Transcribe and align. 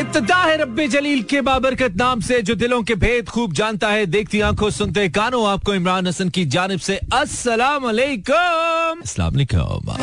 इब्तदा 0.00 0.36
है 0.36 0.56
रब्बे 0.56 0.86
जलील 0.88 1.22
के 1.30 1.40
बाबरकत 1.46 1.96
नाम 1.96 2.20
से 2.26 2.40
जो 2.42 2.54
दिलों 2.54 2.82
के 2.82 2.94
भेद 3.00 3.28
खूब 3.28 3.52
जानता 3.54 3.88
है। 3.88 4.04
देखती 4.06 4.40
आँखों 4.40 4.70
सुनते 4.70 5.08
कानों। 5.08 5.44
आपको 5.48 5.74
इमरान 5.74 6.06
हसन 6.06 6.28
की 6.36 6.44
जानब 6.54 6.78
से 6.86 6.96
अस्सलाम 7.14 7.84
वालेकुम 7.84 9.02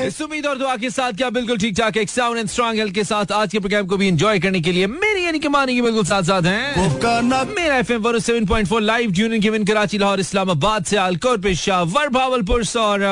इस 0.04 0.21
उम्मीद 0.21 0.46
और 0.46 0.57
दुआ 0.57 0.75
के 0.78 0.89
साथ 0.89 1.13
क्या 1.18 1.29
बिल्कुल 1.38 1.57
ठीक 1.57 1.75
ठाक 1.78 1.97
एक 1.97 2.10
साउंड 2.10 2.39
एंड 2.39 2.49
स्ट्रॉन्ग 2.49 2.79
हेल्थ 2.79 2.94
के 2.96 3.04
साथ 3.04 3.31
आज 3.31 3.52
के 3.52 3.60
प्रोग्राम 3.60 3.88
को 3.88 3.97
भी 3.97 4.07
एंजॉय 4.07 4.39
करने 4.39 4.62
के 4.62 4.71
लिए 4.71 4.88
मेरी 4.88 5.25
यानी 5.25 5.39
कि 5.39 5.47
मानी 5.57 5.82
बिल्कुल 5.82 6.05
साथ 6.05 6.23
साथ 6.23 6.43
हैं 6.45 7.45
Mera 7.55 7.77
F 7.77 7.93
M 7.93 8.18
seven 8.20 8.45
point 8.45 8.68
four 8.68 8.82
live 8.82 9.14
tuning 9.14 9.41
given 9.43 9.66
Karachi 9.66 9.98
Lahore 9.98 10.20
Islamabad 10.20 10.86
से 10.86 10.98
आलकोर 11.07 11.38
पेशावर 11.48 12.09
भावलपुर 12.20 12.64
और 12.82 13.09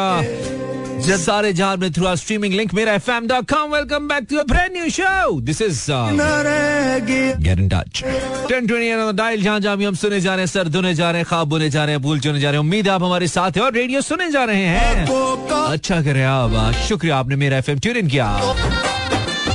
सारे 1.17 1.51
जहाँ 1.53 1.75
में 1.77 1.91
through 1.93 2.05
our 2.07 2.15
streaming 2.15 2.53
link 2.53 2.73
Mera 2.73 2.93
F 2.93 3.09
M 3.11 3.27
dot 3.27 3.49
com 3.51 3.73
welcome 3.73 4.07
back 4.07 4.27
to 4.29 4.37
a 4.37 4.43
brand 4.49 4.71
new 4.73 4.89
show 4.89 5.39
this 5.41 5.61
is 5.61 5.81
in 6.75 7.67
touch 7.69 8.01
ten 8.49 8.67
twenty 8.67 9.13
dial 9.17 9.43
जहाँ 9.43 9.59
जहाँ 9.59 9.75
हम 9.77 9.95
सुने 9.95 10.19
जा 10.21 10.35
रहे 10.35 10.39
हैं 10.39 10.47
सर 10.47 10.67
धुने 10.67 10.93
जा 10.95 11.11
रहे 11.11 11.21
हैं 11.21 11.27
खाब 11.29 11.47
बुने 11.47 11.69
जा 11.69 11.85
रहे 11.85 11.95
हैं 11.95 12.01
भूल 12.01 12.19
चुने 12.19 12.39
जा 12.39 12.49
रहे 12.49 12.59
हैं 12.59 12.65
उम्मीद 12.65 12.89
आप 12.89 13.03
हमारे 13.03 13.27
साथ 13.27 13.57
हैं 13.57 13.63
और 13.63 13.73
रेडियो 13.73 14.01
सुने 14.01 14.29
जा 14.31 14.43
रहे 14.43 14.65
हैं। 14.65 15.05
अच्छा 15.65 16.01
करें 16.01 16.23
आप 16.23 16.73
शुक्रिया 16.87 17.17
आपने 17.17 17.35
मेरा 17.35 17.57
एफ़ 17.57 17.71
एम 17.71 17.79
ट्यून 17.79 17.97
इन 17.97 18.07
किया। 18.07 18.27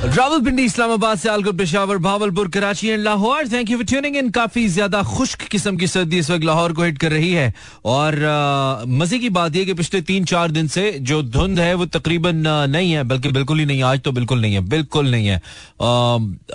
रावलपिंडी, 0.00 0.62
इस्लामाबाद 0.64 1.18
से 1.18 1.28
आलगढ़, 1.28 1.52
Peshawar, 1.56 1.96
Bahawalpur, 1.98 2.48
Karachi 2.48 2.88
and 2.88 3.02
Lahore. 3.04 3.48
Thank 3.48 3.70
you 3.70 3.76
for 3.78 3.86
tuning 3.86 4.14
in 4.16 4.30
काफ़ी 4.30 4.66
ज़्यादा 4.68 5.02
खुश्क 5.06 5.42
किस्म 5.50 5.76
की 5.76 5.86
सर्दी 5.86 6.18
इस 6.18 6.30
वक्त 6.30 6.44
लाहौर 6.44 6.72
को 6.72 6.82
हिट 6.82 6.98
कर 6.98 7.10
रही 7.10 7.32
है। 7.32 7.52
और 7.86 8.16
मज़े 8.88 9.18
की 9.18 9.28
बात 9.30 9.56
यह 9.56 9.64
कि 9.64 9.74
पिछले 9.74 10.00
तीन 10.02 10.24
चार 10.24 10.50
दिन 10.50 10.68
से 10.68 10.90
जो 11.00 11.22
धुंध 11.22 11.58
है, 11.60 11.74
वो 11.74 11.86
तकरीबन 11.88 12.42
नहीं 12.46 12.92
है, 12.92 13.02
बल्कि 13.04 13.28
बिल्कुल 13.30 13.58
ही 13.58 13.64
नहीं 13.64 13.82
आज 13.82 14.00
तो 14.00 14.12
बिल्कुल 14.12 14.40
नहीं 14.40 14.54
है, 14.54 14.60
बिल्कुल 14.68 15.10
नहीं 15.10 15.26
है। 15.26 15.40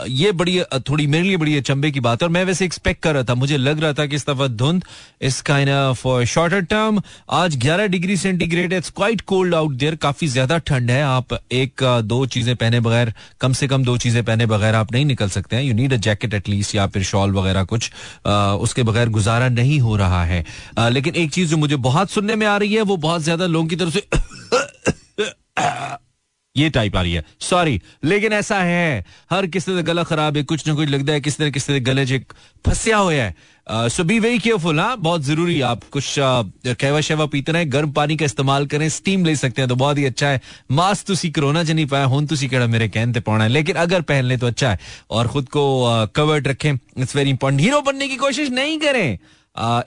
ये 0.09 0.31
बड़ी 0.31 0.59
थोड़ी 0.89 1.05
मेरे 1.07 1.23
लिए 1.23 1.37
बड़ी 1.37 1.55
अचंबे 1.57 1.91
की 1.91 1.99
बात 1.99 2.21
है। 2.21 2.27
और 2.27 2.33
मैं 2.33 2.43
वैसे 2.45 2.65
एक्सपेक्ट 2.65 3.01
कर 3.03 3.13
रहा 3.13 3.23
था, 3.23 3.35
मुझे 3.35 3.57
लग 3.57 3.79
रहा 3.79 3.93
था 3.93 4.05
कि 4.05 4.15
इस 4.15 4.27
दफ़ा 4.29 4.47
धुंध 4.47 4.83
इस 5.21 5.39
काइंड 5.41 5.69
ऑफ़ 5.69 6.07
शॉर्टर 6.25 6.61
टर्म 6.63 7.01
आज 7.33 7.57
11 7.65 7.87
degree 7.89 8.17
centigrade 8.17 8.73
it's 8.73 8.89
quite 8.95 9.21
cold 9.27 9.55
out 9.55 9.75
there 9.75 9.95
काफ़ी 10.01 10.27
ज़्यादा 10.29 10.57
ठंड 10.59 10.91
है। 10.91 11.01
आप 11.03 11.39
एक 11.53 11.83
दो 12.05 12.25
चीज़ें 12.27 12.55
पहने 12.55 12.79
बगैर 12.79 13.13
कम 13.41 13.53
से 13.53 13.67
कम 13.67 13.83
दो 13.83 13.97
चीज़ें 13.97 14.23
पहने 14.23 14.45
बगैर 14.45 14.75
आप 14.75 14.91
नहीं 14.91 15.05
निकल 15.05 15.29
सकते 15.29 15.55
हैं 15.55 15.63
you 15.63 15.73
need 15.73 15.93
a 15.93 15.97
jacket 15.97 16.33
at least 16.33 16.75
या 16.75 16.87
फिर 16.87 17.03
शॉल 17.03 17.31
वगैरह 17.31 17.63
कुछ 17.63 17.91
आ, 18.27 18.53
उसके 18.53 18.83
बगैर 18.83 19.09
गुजारा 19.09 19.49
नहीं 19.49 19.79
हो 19.79 19.95
रहा 19.95 20.25
है 20.25 20.45
लेकिन 20.89 21.15
एक 21.15 21.31
चीज़ 21.31 21.49
जो 21.49 21.57
मुझे 21.57 21.75
बहुत 21.75 22.11
सुनने 22.11 22.35
में 22.35 22.47
आ 22.47 22.57
रही 22.57 22.73
है 22.73 22.83
वो 22.83 22.97
बहुत 22.99 23.21
ज़्यादा 23.21 23.47
लोगों 23.47 23.67
की 23.67 23.75
तरफ़ 23.75 23.93
से 23.93 24.07
ये 26.55 26.69
टाइप 26.69 26.95
आ 26.95 27.01
रही 27.01 27.13
है। 27.13 27.23
सॉरी 27.41 27.79
लेकिन 28.03 28.33
ऐसा 28.33 28.59
है। 28.59 29.05
हर 29.31 29.47
किसी 29.47 29.75
का 29.75 29.81
गला 29.83 30.03
खराब 30.03 30.37
है, 30.37 30.43
कुछ 30.43 30.67
ना 30.67 30.73
कुछ 30.73 30.89
लगता 30.89 31.13
है, 31.13 31.21
किसी 31.21 31.37
तरह 31.37 31.49
किसी 31.49 31.79
गले 31.81 32.05
च 32.07 32.21
फंसिया 32.65 32.97
हुआ 32.97 33.13
है। 33.13 33.89
सो 33.89 34.03
बी 34.03 34.17
वेरी 34.19 34.39
केयरफुल 34.39 34.79
हाँ 34.79 34.97
बहुत 34.97 35.21
ज़रूरी 35.23 35.59
आप 35.61 35.83
कुछ 35.91 36.15
कहवा 36.17 37.01
शहवा 37.01 37.25
पीते 37.25 37.51
रहे, 37.51 37.65
गर्म 37.65 37.91
पानी 37.91 38.15
का 38.17 38.25
इस्तेमाल 38.25 38.65
करें 38.65 38.87
स्टीम 38.89 39.25
ले 39.25 39.35
सकते 39.35 39.61
हैं 39.61 39.69
तो 39.69 39.75
बहुत 39.75 39.97
ही 39.97 40.05
अच्छा 40.05 40.27
है। 40.27 40.41
मास्क 40.71 41.07
तुसी 41.07 41.29
कोरोना 41.29 41.63
च 41.63 41.71
नहीं 41.71 41.85
पाया 41.85 42.05
हूँ 42.05 42.25
तुसी 42.27 42.47
केड़ा 42.47 42.67
मेरे 42.67 42.87
कहते 42.89 43.19
पाना 43.19 43.43
है। 43.43 43.49
लेकिन 43.49 43.75
अगर 43.75 44.01
पहन 44.01 44.25
ले 44.25 44.37
तो 44.37 44.47
अच्छा 44.47 44.69
है। 44.69 44.79
और 45.11 45.27
खुद 45.27 45.49
को 45.49 45.65
कवर्ड 46.15 46.47
रखें 46.47 46.71
इट्स 46.73 47.15
वेरी 47.15 47.29
इंपॉर्टेंट 47.29 47.61
हीरो 47.61 47.81
बनने 47.81 48.07
की 48.07 48.15
कोशिश 48.17 48.49
नहीं 48.51 48.79
करें। 48.79 49.17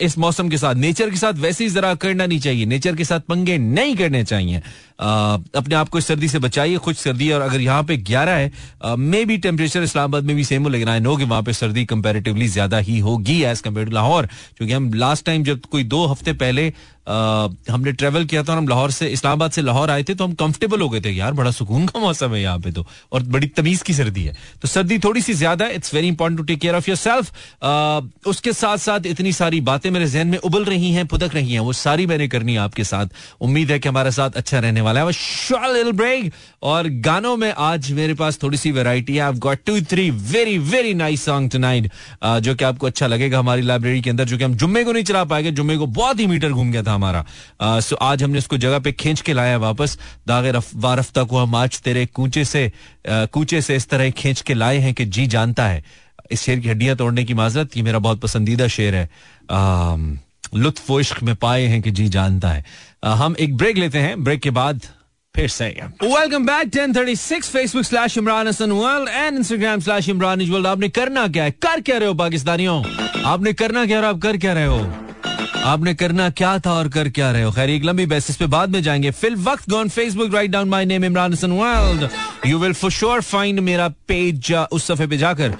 इस 0.00 0.16
मौसम 0.18 0.48
के 0.48 0.58
साथ, 0.58 0.74
नेचर 0.76 1.10
के 1.10 1.16
साथ 1.16 1.32
वैसे 1.36 1.64
ही 1.64 1.70
जरा 1.70 1.94
करना 1.96 2.26
नहीं 2.26 2.38
चाहिए। 2.40 2.66
नेचर 2.66 2.96
के 2.96 3.04
साथ 3.04 3.20
पंगे 3.28 3.56
नहीं 3.58 3.96
करने 3.96 4.22
चाहिए। 4.24 4.62
अपने 4.98 5.74
आप 5.74 5.88
को 5.88 5.98
इस 5.98 6.06
सर्दी 6.06 6.28
से 6.28 6.38
बचाइए, 6.38 6.76
खुद 6.76 6.94
सर्दी 6.96 7.30
और 7.30 7.40
अगर 7.40 7.60
यहाँ 7.60 7.82
पे 7.84 7.96
ग्यारह 7.98 8.32
है 8.32 8.96
मे 8.98 9.24
बी 9.24 9.36
टेम्परेचर 9.38 9.82
इस्लामाबाद 9.82 10.24
में 10.24 10.34
भी 10.36 10.44
सेम 10.44 10.62
हो, 10.62 10.68
लेकिन 10.68 10.88
आई 10.88 11.00
नो 11.00 11.16
कि 11.16 11.24
वहाँ 11.24 11.42
पे 11.42 11.52
सर्दी 11.52 11.84
कंपेरेटिवली 11.84 12.48
ज़्यादा 12.48 12.78
ही 12.78 12.98
होगी 12.98 13.42
एज 13.42 13.60
कंपेयर 13.60 13.86
टू 13.86 13.94
लाहौर, 13.94 14.26
क्योंकि 14.56 14.74
हम 14.74 14.92
लास्ट 14.94 15.26
टाइम 15.26 15.44
जब 15.44 15.60
कोई 15.66 15.84
दो 15.86 16.04
हफ़्ते 16.06 16.32
पहले 16.34 16.72
हमने 17.08 17.92
ट्रेवल 17.92 18.24
किया 18.24 18.42
था 18.42 18.52
और 18.52 18.58
हम 18.58 18.68
लाहौर 18.68 18.90
से, 18.90 19.06
इस्लामाबाद 19.08 19.50
से 19.50 19.62
लाहौर 19.62 19.90
आए 19.90 20.02
थे 20.02 20.14
तो 20.14 20.24
हम 20.24 20.32
कंफर्टेबल 20.36 20.80
हो 20.80 20.88
गए 20.88 21.00
थे 21.00 21.10
यार, 21.10 21.32
बड़ा 21.34 21.50
सुकून 21.50 21.86
का 21.86 22.00
मौसम 22.00 22.34
है 22.34 22.40
यहाँ 22.42 22.58
पे 22.58 22.72
तो 22.72 22.86
और 23.12 23.22
बड़ी 23.24 23.46
तमीज 23.56 23.82
की 23.82 23.94
सर्दी 23.94 24.22
है। 24.22 24.34
तो 24.62 24.68
सर्दी 24.68 24.98
थोड़ी 24.98 25.22
सी 25.22 25.34
ज़्यादा 25.34 25.64
है 25.64 25.74
it's 25.74 25.94
very 25.94 26.08
important 26.08 26.38
to 26.38 26.44
take 26.44 26.60
care 26.60 26.74
of 26.74 26.90
your 26.90 26.96
self 26.98 28.26
उसके 28.26 28.52
साथ 28.54 28.78
साथ 28.78 29.06
इतनी 29.06 29.32
सारी 29.32 29.60
बातें 29.62 29.90
मेरे 29.90 30.06
जहन 30.08 30.28
में 30.28 30.38
उबल 30.40 30.64
रही 30.64 30.90
हैं 30.92 31.06
पुदक 31.08 31.34
रही 31.34 31.52
हैं, 31.52 31.60
वो 31.60 31.72
सारी 31.74 32.06
मैंने 32.06 32.28
करनी 32.28 32.52
है 32.52 32.58
आपके 32.60 32.84
साथ। 32.84 33.06
उम्मीद 33.40 33.70
है 33.70 33.78
कि 33.78 33.88
हमारे 33.88 34.10
साथ 34.10 34.36
अच्छा 34.36 34.58
रहने 34.58 34.80
वाला 34.80 35.00
है। 35.00 35.92
ब्रेक 35.92 36.32
और 36.62 36.88
गानों 37.02 37.36
में 37.36 37.52
आज 37.52 37.90
मेरे 37.92 38.14
पास 38.14 38.38
थोड़ी 38.42 38.58
सी 38.58 38.70
वेराइटी 38.72 39.16
है 39.16 39.32
got 39.38 39.58
two 39.66 39.80
three 39.82 40.10
very 40.10 40.56
very 40.60 40.94
nice 40.94 41.24
song 41.24 41.50
tonight 41.50 41.90
जो 42.42 42.54
कि 42.54 42.64
आपको 42.64 42.86
अच्छा 42.86 43.06
लगेगा 43.06 43.38
हमारी 43.38 43.62
लाइब्रेरी 43.62 44.00
के 44.00 44.10
अंदर, 44.10 44.24
जो 44.24 44.38
कि 44.38 44.44
हम 44.44 44.54
जुम्मे 44.54 44.84
को 44.84 44.92
नहीं 44.92 45.04
चला 45.04 45.24
पाएँगे। 45.24 45.50
जुम्मे 45.52 45.76
को 45.76 45.86
बहुत 45.88 46.20
ही 46.20 46.26
मीटर 46.26 46.50
घूम 46.50 46.70
गया 46.72 46.82
था 46.82 46.97
हमारा। 46.98 47.80
सो 47.80 47.96
आज 48.02 48.22
हमने 48.22 48.38
इसको 48.38 48.56
जगह 48.58 48.78
पे 48.78 48.92
खींच 48.94 49.20
के 49.20 49.32
लाया 49.32 49.56
वापस। 49.58 49.98
दागे 50.28 50.52
वारफ्ता 50.76 51.22
को 51.24 51.38
हम 51.38 51.54
आज 51.54 51.80
तेरे 51.80 52.04
कूचे 52.06 52.44
से 52.44 52.70
कूचे 53.08 53.62
से 53.62 53.76
इस 53.76 53.88
तरह 53.88 54.10
खींच 54.12 54.40
के 54.40 54.54
लाए 54.54 54.78
हैं 54.78 54.94
कि 54.94 55.04
जी 55.06 55.26
जानता 55.28 55.68
है। 55.68 55.84
इस 56.30 56.42
शेर 56.42 56.58
की 56.60 56.68
हड्डियाँ 56.68 56.96
तोड़ने 56.96 57.24
की 57.24 57.34
माजरत, 57.34 57.76
ये 57.76 57.82
मेरा 57.82 57.98
बहुत 57.98 58.20
पसंदीदा 58.20 58.66
शेर 58.68 58.94
है। 58.94 59.08
लुत्फ 60.54 60.90
इश्क 60.90 61.22
में 61.22 61.34
पाए 61.36 61.64
हैं 61.66 61.80
कि 61.82 61.90
जी 61.90 62.08
जानता 62.08 62.48
है। 62.48 62.64
हम 63.04 63.34
एक 63.40 63.56
ब्रेक 63.56 63.76
लेते 63.76 63.98
हैं। 63.98 64.22
ब्रेक 64.24 64.40
के 64.40 64.50
बाद 64.54 64.80
welcome 65.34 66.46
back 66.46 66.68
1036 66.68 67.48
Facebook 67.48 67.84
slash 67.84 68.16
Imran 68.18 68.48
Hasan 68.48 68.70
world 68.72 69.08
and 69.08 69.36
Instagram 69.36 69.80
slash 69.80 70.08
Imran 70.08 70.66
आपने 70.66 70.88
करना 70.88 71.26
क्या 71.28 71.44
है? 71.44 71.50
कर 71.52 71.80
क्या 71.80 71.98
रहे 71.98 72.08
हो, 72.08 72.14
पाकिस्तानियों? 72.14 72.82
आपने 73.24 73.52
करना 73.52 73.84
क्या 73.86 73.98
और 73.98 74.04
आप 74.04 74.18
कर 74.18 74.36
क्या 74.36 74.52
रहे 74.52 74.66
हो? 74.66 74.78
आपने 75.64 75.92
करना 75.94 76.28
क्या 76.30 76.58
था 76.58 76.72
और 76.72 76.88
कर 76.88 77.08
क्या 77.08 77.30
रहे 77.32 77.42
हो? 77.42 77.50
खैर, 77.52 77.70
एक 77.70 77.84
लंबी 77.84 78.04
बेसिस 78.06 78.36
पे 78.36 78.46
बाद 78.46 78.68
में 78.70 78.82
जाएँगे। 78.82 79.10
फिल 79.10 79.34
वक्त 79.44 79.68
go 79.70 79.76
on 79.76 79.88
Facebook 79.88 80.34
right 80.34 80.50
down 80.50 80.68
my 80.68 80.84
name 80.84 81.04
Imran 81.04 81.32
Hasan 81.32 81.52
world 81.52 82.08
you 82.46 82.58
will 82.58 82.72
for 82.72 82.90
sure 82.90 83.20
find 83.22 83.60
मेरा 83.60 83.88
पेज 84.08 84.52
उस 84.72 84.86
सफे 84.86 85.06
पे 85.06 85.18
जाकर 85.18 85.54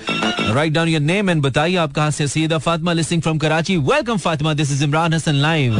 right 0.55 0.73
down 0.73 0.89
your 0.89 1.01
name 1.03 1.31
and 1.31 1.43
बताइए 1.43 1.77
आप 1.77 1.93
कहाँ 1.93 2.11
से 2.11 2.29
सीधा 2.29 2.59
Fatima 2.59 2.93
listening 2.93 3.23
from 3.23 3.39
Karachi 3.39 3.77
welcome 3.77 4.17
Fatima. 4.19 4.55
This 4.55 4.73
is 4.73 4.85
Imran 4.85 5.15
Hasan 5.15 5.35
live 5.35 5.77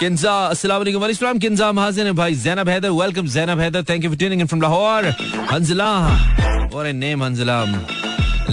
Kinza 0.00 0.32
अस्सलाम 0.46 0.78
वालेकुम। 0.78 1.02
वालेकुम 1.02 1.38
किंजा 1.38 1.70
महाजन 1.72 2.06
है। 2.06 2.12
भाई 2.12 2.34
Zainab 2.34 2.68
Haider. 2.68 2.90
Welcome 2.90 3.26
Zainab 3.26 3.60
Haider. 3.60 3.82
Thank 3.82 4.04
you 4.04 4.10
for 4.10 4.18
tuning 4.18 4.40
in 4.40 4.46
from 4.46 4.62
Lahore 4.62 5.06
Hanzla 5.52 5.90
और 6.74 6.92
name 6.92 7.24
Hanzala 7.24 7.64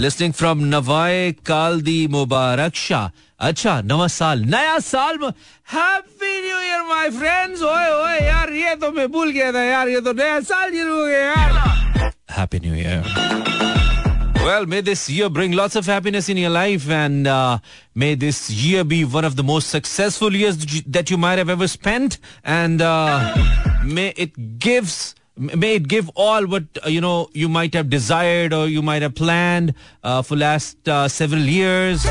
listing 0.03 0.33
from 0.33 0.63
नवाए 0.75 1.31
कालदी 1.45 1.99
Mubarak 2.11 2.75
Shah 2.75 3.09
अच्छा 3.47 3.79
नवा 3.91 4.07
साल 4.07 4.43
नया 4.55 4.77
साल 4.79 5.17
happy 5.73 6.33
new 6.45 6.57
year 6.59 6.81
my 6.89 7.09
friends 7.19 7.61
ओए 7.61 7.89
ओए 8.01 8.17
यार 8.25 8.53
ये 8.53 8.75
तो 8.81 8.91
मैं 8.91 9.07
भूल 9.11 9.31
गया 9.31 9.51
था 9.53 9.63
यार 9.63 9.89
ये 9.89 10.01
तो 10.01 10.13
नया 10.21 10.39
साल 10.51 10.71
शुरू 10.77 10.99
हो 10.99 11.05
गया 11.05 11.19
यार 11.23 12.11
happy 12.37 12.59
new 12.65 12.75
year 12.75 13.41
Well, 14.45 14.65
may 14.71 14.81
this 14.81 15.01
year 15.09 15.27
bring 15.35 15.53
lots 15.57 15.77
of 15.79 15.85
happiness 15.89 16.27
in 16.31 16.39
your 16.39 16.49
life, 16.53 16.87
and 16.95 17.27
uh, 17.33 17.59
may 17.95 18.13
this 18.23 18.39
year 18.49 18.83
be 18.83 18.97
one 19.05 19.23
of 19.23 19.37
the 19.37 19.43
most 19.49 19.69
successful 19.75 20.35
years 20.39 20.57
that 20.97 21.09
you 21.13 21.17
might 21.17 21.39
have 21.41 21.51
ever 21.53 21.69
spent, 21.73 22.17
and 22.55 22.81
uh, 22.81 23.33
may 23.99 24.07
it 24.25 24.35
gives 24.65 24.97
may 25.59 25.69
it 25.75 25.87
give 25.87 26.09
all 26.15 26.45
what 26.45 26.63
uh, 26.85 26.89
you 26.89 27.01
know 27.01 27.27
you 27.33 27.47
might 27.49 27.73
have 27.73 27.89
desired 27.89 28.53
or 28.53 28.67
you 28.67 28.81
might 28.89 29.01
have 29.01 29.15
planned 29.15 29.73
uh, 30.03 30.21
for 30.21 30.35
last 30.37 30.89
uh, 30.95 31.07
several 31.07 31.41
years 31.53 32.05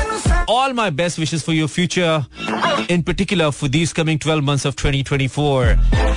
all 0.55 0.73
my 0.73 0.89
best 0.89 1.17
wishes 1.23 1.41
for 1.49 1.53
your 1.53 1.69
future 1.75 2.25
in 2.89 3.01
particular 3.11 3.49
for 3.59 3.69
these 3.77 3.93
coming 3.93 4.19
12 4.19 4.43
months 4.49 4.65
of 4.65 4.75
2024 4.75 5.75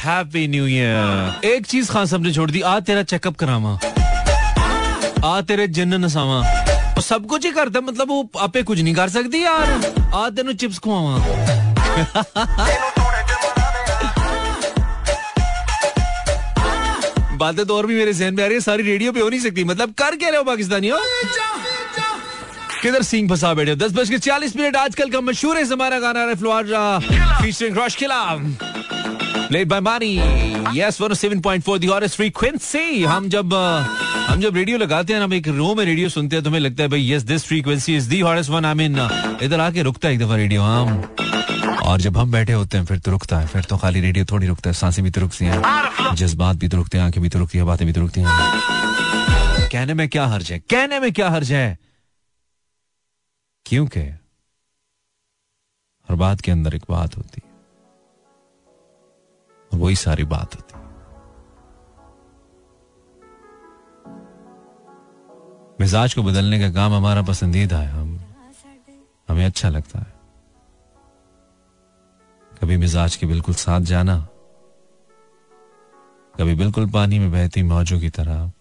happy 0.08 0.46
new 0.56 0.64
year 0.64 0.98
एक 1.52 1.66
चीज 1.66 1.90
खान 1.90 2.06
साहब 2.06 2.22
ने 2.26 2.32
छोड़ 2.32 2.50
दी 2.50 2.60
आ 2.60 2.78
तेरा 2.90 3.02
checkup 3.14 3.36
करावा 3.44 3.78
आ 5.24 5.40
तेरे 5.50 5.66
जिन्न 5.78 6.04
नसावा 6.04 6.42
सब 7.06 7.26
कुछ 7.30 7.44
ही 7.46 7.50
करता 7.52 7.80
मतलब 7.80 8.08
वो 8.10 8.28
आपे 8.48 8.62
कुछ 8.68 8.80
नहीं 8.80 8.94
कर 8.94 9.08
सकती 9.18 9.44
यार 9.44 10.10
आ 10.14 10.28
तेन 10.36 10.52
चिप्स 10.52 10.78
खुआवा 10.86 11.14
बातें 17.43 17.65
तो 17.65 17.77
और 17.77 17.85
भी 17.87 17.95
मेरे 17.95 18.13
जहन 18.13 18.33
में 18.35 18.43
आ 18.43 18.47
रही 18.47 18.55
है 18.55 18.61
सारी 18.61 18.83
रेडियो 18.83 19.11
पे 19.11 19.19
हो 19.19 19.29
नहीं 19.29 19.39
सकती। 19.39 19.63
मतलब 19.73 19.93
कर 20.03 20.15
क्या 20.15 20.29
रहे 20.29 20.37
हो 20.37 20.43
पाकिस्तानी 20.43 20.91
किधर 22.81 23.01
सिंह 23.03 23.29
फंसा 23.29 23.53
बैठे 23.53 23.75
दस 23.75 23.91
बज 23.93 24.09
के 24.09 24.17
चालीस 24.27 24.55
मिनट 24.55 24.75
आजकल 24.75 25.09
का 25.09 25.21
मशहूर 25.21 25.57
है 25.57 25.63
हमारा 25.71 25.99
गाना 25.99 26.25
फीचरिंग 27.41 27.73
क्रॉश 27.73 27.95
किला 28.03 28.21
Played 29.51 29.69
by 29.71 29.77
Mani. 29.85 30.09
Yes, 30.75 30.97
107.4 31.01 31.79
the 31.83 31.87
hottest 31.91 32.15
frequency. 32.19 33.03
हम 33.05 33.27
जब 33.29 33.53
हम 33.53 34.41
जब 34.41 34.55
रेडियो 34.57 34.77
लगाते 34.77 35.13
हैं 35.13 35.27
ना 35.27 35.35
एक 35.35 35.47
रो 35.57 35.73
में 35.75 35.83
रेडियो 35.85 36.09
सुनते 36.09 36.35
हैं 36.35 36.43
तो 36.43 36.49
हमें 36.49 36.59
लगता 36.59 36.83
है 36.83 36.89
भाई 36.89 37.11
yes 37.11 37.23
this 37.31 37.45
frequency 37.45 37.95
is 37.95 38.09
the 38.09 38.19
hottest 38.19 38.51
one 38.51 38.65
I 38.65 38.73
mean 38.81 38.95
इधर 39.43 39.59
आके 39.59 39.83
रुकता 39.83 40.07
है 40.07 40.13
एक 40.13 40.19
दफ़ा 40.21 40.35
रेडियो 40.35 40.61
हाँ। 40.61 41.20
और 41.81 42.01
जब 42.01 42.17
हम 42.17 42.31
बैठे 42.31 42.53
होते 42.53 42.77
हैं, 42.77 42.85
फिर 42.85 42.99
तो 42.99 43.11
रुकता 43.11 43.39
है, 43.39 43.47
फिर 43.47 43.63
तो 43.63 43.77
खाली 43.77 44.01
रेडियो 44.01 44.25
थोड़ी 44.25 44.47
रुकता 44.47 44.69
है, 44.69 44.73
साँसें 44.73 45.03
भी 45.03 45.11
तो 45.11 45.21
रुकती 45.21 45.45
हैं, 45.45 46.15
जज्बात 46.15 46.55
भी 46.55 46.67
तो 46.67 46.77
रुकते 46.77 46.97
हैं, 46.97 47.05
आँखें 47.05 47.21
भी 47.23 47.29
तो 47.29 47.39
रुकती 47.39 47.57
है, 47.57 47.63
बातें 47.63 47.85
भी 47.87 47.93
तो 47.93 48.01
रुकती 48.01 48.21
हैं। 48.21 49.69
कहने 49.71 49.93
में 49.93 50.07
क्या 50.09 50.25
हर्ज 50.27 50.51
है? 50.51 50.59
कहने 50.59 50.99
में 50.99 51.11
क्या 51.13 51.29
हर्ज 51.29 51.51
है? 51.51 51.77
क्योंकि 53.65 53.99
हर 56.09 56.15
बात 56.17 56.41
के 56.41 56.51
अंदर 56.51 56.75
एक 56.75 56.83
बात 56.89 57.17
होती 57.17 57.41
है, 57.43 57.49
वही 59.71 59.95
सारी 59.95 60.23
बात 60.27 60.55
होती 60.55 60.79
मिजाज 65.79 66.13
को 66.13 66.23
बदलने 66.23 66.59
का 66.59 66.69
काम 66.71 66.93
हमारा 66.93 67.21
पसंदीदा 67.21 67.77
है, 67.77 67.87
हम, 67.89 68.19
हमें 69.29 69.45
अच्छा 69.45 69.69
लगता 69.69 69.99
है। 69.99 70.20
कभी 72.61 72.77
मिजाज 72.77 73.15
के 73.15 73.25
बिल्कुल 73.25 73.55
साथ 73.55 73.81
जाना, 73.81 74.15
कभी 76.35 76.55
बिल्कुल 76.55 76.89
पानी 76.91 77.19
में 77.19 77.31
बहती 77.31 77.63
मौजों 77.63 77.99
की 77.99 78.09
तरह, 78.09 78.51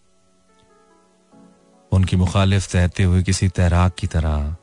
उनकी 1.92 2.16
मुखालिफ 2.16 2.66
तहते 2.72 3.02
हुए 3.02 3.22
किसी 3.22 3.48
तैराक 3.48 3.94
की 3.94 4.06
तरह 4.06 4.56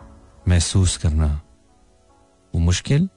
महसूस 0.47 0.97
करना, 0.97 1.29
वो 2.53 2.59
मुश्किल, 2.61 3.09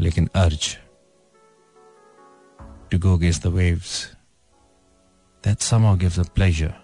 लेकिन 0.00 0.28
urge 0.34 0.76
to 2.90 2.98
go 2.98 3.16
guess 3.18 3.42
the 3.46 3.52
that 5.44 5.58
somehow 5.60 5.94
gives 5.96 6.18
a 6.18 6.24
pleasure, 6.38 6.74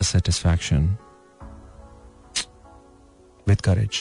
a 0.00 0.04
satisfaction 0.04 0.86
courage. 3.62 3.98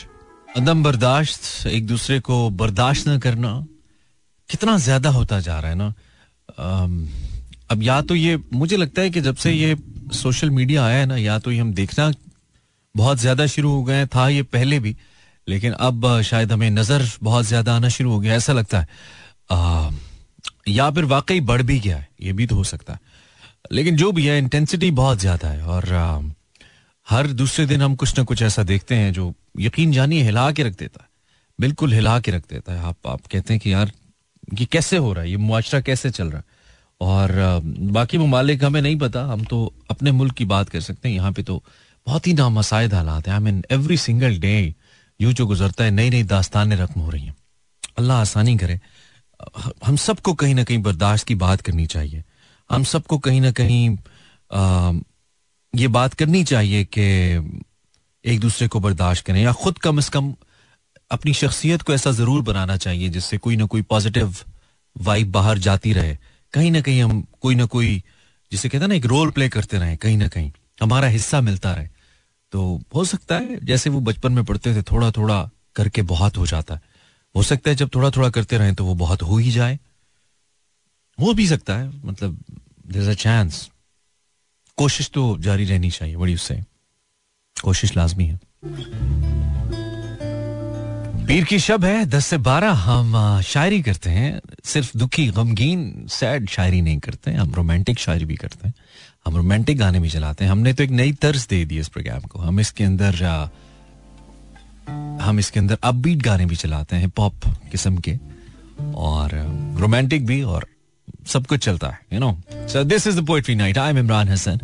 अदम 0.57 0.81
बर्दाश्त 0.83 1.67
एक 1.67 1.85
दूसरे 1.87 2.19
को 2.19 2.49
बर्दाश्त 2.49 3.07
न 3.07 3.17
करना 3.19 3.49
कितना 4.49 4.77
ज़्यादा 4.77 5.09
होता 5.09 5.39
जा 5.39 5.59
रहा 5.59 5.71
है 5.71 5.75
ना? 5.77 5.93
अब 7.71 7.83
या 7.83 8.01
तो 8.01 8.15
ये 8.15 8.37
मुझे 8.53 8.77
लगता 8.77 9.01
है 9.01 9.09
कि 9.09 9.21
जब 9.21 9.35
से 9.35 9.51
ये 9.51 9.75
सोशल 10.13 10.49
मीडिया 10.49 10.85
आया 10.85 10.97
है 10.97 11.05
ना 11.05 11.17
या 11.17 11.37
तो 11.39 11.51
ये 11.51 11.59
हम 11.59 11.73
देखना 11.73 12.11
बहुत 12.95 13.17
ज़्यादा 13.17 13.45
शुरू 13.45 13.71
हो 13.71 13.83
गए 13.83 14.05
था 14.05 14.27
ये 14.29 14.43
पहले 14.43 14.79
भी 14.79 14.95
लेकिन 15.47 15.73
अब 15.73 16.21
शायद 16.21 16.51
हमें 16.51 16.69
नज़र 16.69 17.05
बहुत 17.23 17.45
ज़्यादा 17.45 17.75
आना 17.75 17.89
शुरू 17.89 18.11
हो 18.11 18.19
गया 18.19 18.33
ऐसा 18.35 18.53
लगता 18.53 18.79
है। 18.79 18.87
आ, 19.51 19.89
या 20.67 20.89
फिर 20.91 21.05
वाकई 21.05 21.39
बढ़ 21.43 21.61
भी 21.61 21.79
गया 21.79 21.97
है 21.97 22.07
ये 22.21 22.33
भी 22.33 22.47
तो 22.47 22.55
हो 22.55 22.63
सकता 22.63 22.93
है। 22.93 22.99
लेकिन 23.71 23.95
जो 23.95 24.11
भी 24.11 24.25
है 24.25 24.37
इंटेंसिटी 24.37 24.91
बहुत 24.93 25.19
ज़्यादा 25.19 25.47
है 25.47 25.61
और 25.65 26.33
हर 27.09 27.27
दूसरे 27.27 27.65
दिन 27.65 27.81
हम 27.81 27.95
कुछ 27.95 28.17
ना 28.17 28.23
कुछ 28.23 28.41
ऐसा 28.41 28.63
देखते 28.63 28.95
हैं 28.95 29.13
जो 29.13 29.33
यकीन 29.59 29.91
जानिए 29.91 30.23
हिला 30.23 30.51
के 30.51 30.63
रख 30.63 30.77
देता 30.77 31.03
है। 31.03 31.09
बिल्कुल 31.59 31.93
हिला 31.93 32.19
के 32.19 32.31
रख 32.31 32.43
देता 32.49 32.73
है। 32.73 32.79
आप 32.79 33.07
आप 33.07 33.21
कहते 33.31 33.53
हैं 33.53 33.59
कि 33.59 33.73
यार, 33.73 33.91
ये 34.59 34.65
कैसे 34.65 34.97
हो 34.97 35.13
रहा 35.13 35.23
है? 35.23 35.29
ये 35.31 35.37
मुआरा 35.37 35.81
कैसे 35.81 36.09
चल 36.09 36.27
रहा 36.27 36.37
है? 36.37 36.43
और 37.01 37.61
बाकी 37.63 38.17
ममालिक 38.17 38.63
हमें 38.63 38.81
नहीं 38.81 38.95
पता। 38.95 39.21
हम 39.21 39.43
तो 39.43 39.73
अपने 39.89 40.11
मुल्क 40.11 40.33
की 40.33 40.45
बात 40.45 40.69
कर 40.69 40.81
सकते 40.81 41.09
हैं। 41.09 41.15
यहाँ 41.15 41.31
पे 41.31 41.43
तो 41.43 41.63
बहुत 42.07 42.27
ही 42.27 42.33
नामसायद 42.33 42.93
हालात 42.93 43.27
है। 43.27 43.33
I 43.33 43.39
mean 43.39 43.63
every 43.71 43.97
single 43.97 44.39
day 44.39 44.75
यूँ 45.21 45.33
जो 45.33 45.47
गुजरता 45.47 45.83
है 45.83 45.91
नई 45.91 46.09
नई 46.09 46.23
दास्तानें 46.23 46.75
रकम 46.75 47.01
हो 47.01 47.09
रही 47.09 47.25
हैं। 47.25 47.35
अल्लाह 47.97 48.21
आसानी 48.21 48.57
करे। 48.57 48.79
हम 49.85 49.95
सबको 49.95 50.33
कहीं 50.33 50.55
ना 50.55 50.63
कहीं 50.63 50.77
बर्दाश्त 50.77 51.27
की 51.27 51.35
बात 51.35 51.61
करनी 51.61 51.85
चाहिए। 51.85 52.23
हम 52.71 52.83
सबको 52.83 53.17
कहीं 53.17 53.41
ना 53.41 53.51
कहीं 53.51 53.97
ये 55.73 55.87
बात 55.87 56.13
करनी 56.13 56.43
चाहिए 56.43 56.83
कि 56.97 57.01
एक 58.25 58.39
दूसरे 58.39 58.67
को 58.67 58.79
बर्दाश्त 58.79 59.25
करें 59.25 59.41
या 59.43 59.51
खुद 59.53 59.77
कम 59.77 59.97
अज 59.97 60.09
कम 60.09 60.33
अपनी 61.11 61.33
शख्सियत 61.33 61.81
को 61.81 61.93
ऐसा 61.93 62.11
ज़रूर 62.11 62.41
बनाना 62.41 62.77
चाहिए 62.77 63.09
जिससे 63.09 63.37
कोई 63.37 63.55
ना 63.55 63.65
कोई 63.65 63.81
पॉजिटिव 63.81 64.35
वाइब 64.95 65.31
बाहर 65.31 65.57
जाती 65.57 65.93
रहे। 65.93 66.17
कहीं 66.53 66.71
ना 66.71 66.81
कहीं 66.81 67.03
हम 67.03 67.21
कोई 67.41 67.55
ना 67.55 67.65
कोई, 67.65 68.03
जिसे 68.51 68.69
कहते 68.69 68.83
हैं 68.83 68.87
ना, 68.87 68.95
एक 68.95 69.05
रोल 69.05 69.31
प्ले 69.31 69.49
करते 69.49 69.77
रहे, 69.77 69.95
कहीं 69.95 70.17
ना 70.17 70.27
कहीं। 70.27 70.51
हमारा 70.81 71.07
हिस्सा 71.07 71.41
मिलता 71.41 71.73
रहे। 71.73 71.87
तो 72.51 72.81
हो 72.95 73.05
सकता 73.05 73.35
है, 73.35 73.65
जैसे 73.65 73.89
वो 73.89 73.99
बचपन 73.99 74.31
में 74.31 74.43
पढ़ते 74.45 74.75
थे 74.75 74.81
थोड़ा 74.81 75.11
थोड़ा 75.11 75.49
करके 75.75 76.01
बहुत 76.01 76.37
हो 76.37 76.47
जाता 76.47 76.73
है। 76.73 76.81
हो 77.35 77.43
सकता 77.43 77.69
है 77.69 77.75
जब 77.75 77.89
थोड़ा 77.95 78.09
थोड़ा 78.09 78.29
करते 78.29 78.57
रहे 78.57 78.73
तो 78.73 78.85
वो 78.85 78.93
बहुत 78.95 79.21
हो 79.21 79.37
ही 79.37 79.51
जाए। 79.51 79.79
हो 81.19 81.33
भी 81.33 81.47
सकता 81.47 81.77
है 81.77 81.91
मतलब 82.05 82.43
देर 82.87 83.09
अ 83.09 83.13
चांस 83.13 83.69
कोशिश 84.77 85.09
तो 85.13 85.37
जारी 85.39 85.65
रहनी 85.65 85.89
चाहिए 85.89 86.15
बड़ी 86.15 86.33
उससे 86.35 86.61
कोशिश 87.63 87.95
लाजमी 87.97 88.25
है। 88.25 88.39
पीर 91.27 91.43
की 91.43 91.59
शब 91.59 91.85
है, 91.85 92.05
दस 92.05 92.25
से 92.25 92.37
बारह, 92.37 92.71
हम 92.71 93.41
शायरी 93.41 93.81
करते 93.81 94.09
हैं। 94.09 94.39
सिर्फ़ 94.63 94.97
दुखी, 94.97 95.27
गमगीन 95.27 96.07
सैड 96.09 96.49
शायरी 96.49 96.81
नहीं 96.81 96.99
करते 96.99 97.31
हम 97.31 97.53
रोमांटिक 97.53 97.99
शायरी 97.99 98.25
भी 98.25 98.35
करते 98.35 98.67
हैं। 98.67 98.73
हम 99.25 99.35
रोमांटिक 99.35 99.77
गाने 99.77 99.99
भी 99.99 100.09
चलाते 100.09 100.45
हैं। 100.45 100.51
हमने 100.51 100.73
तो 100.73 100.83
एक 100.83 100.89
नई 100.91 101.11
तर्ज 101.11 101.47
दे 101.49 101.63
दी 101.65 101.79
इस 101.79 101.87
प्रोग्राम 101.87 102.21
को। 102.21 102.39
हम 102.39 102.59
इसके 102.59 102.83
अंदर 102.83 103.23
हम 105.21 105.39
इसके 105.39 105.59
अंदर 105.59 105.77
अपबीट 105.83 106.21
गाने 106.21 106.45
भी 106.45 106.55
चलाते 106.55 106.95
हैं 106.95 107.09
पॉप 107.09 107.35
किस्म 107.71 107.97
के। 107.97 108.17
और 108.95 109.29
रोमांटिक 109.79 110.25
भी 110.25 110.41
और 110.43 110.67
सब 111.27 111.45
कुछ 111.45 111.65
चलता 111.65 111.87
है 111.87 111.99
you 112.13 112.19
know 112.19 112.37
so 112.53 112.83
this 112.83 113.07
is 113.07 113.19
the 113.19 113.25
poetry 113.25 113.55
night 113.55 113.77
I 113.77 113.89
am 113.89 113.97
Imran 113.97 114.29
Hasan 114.29 114.59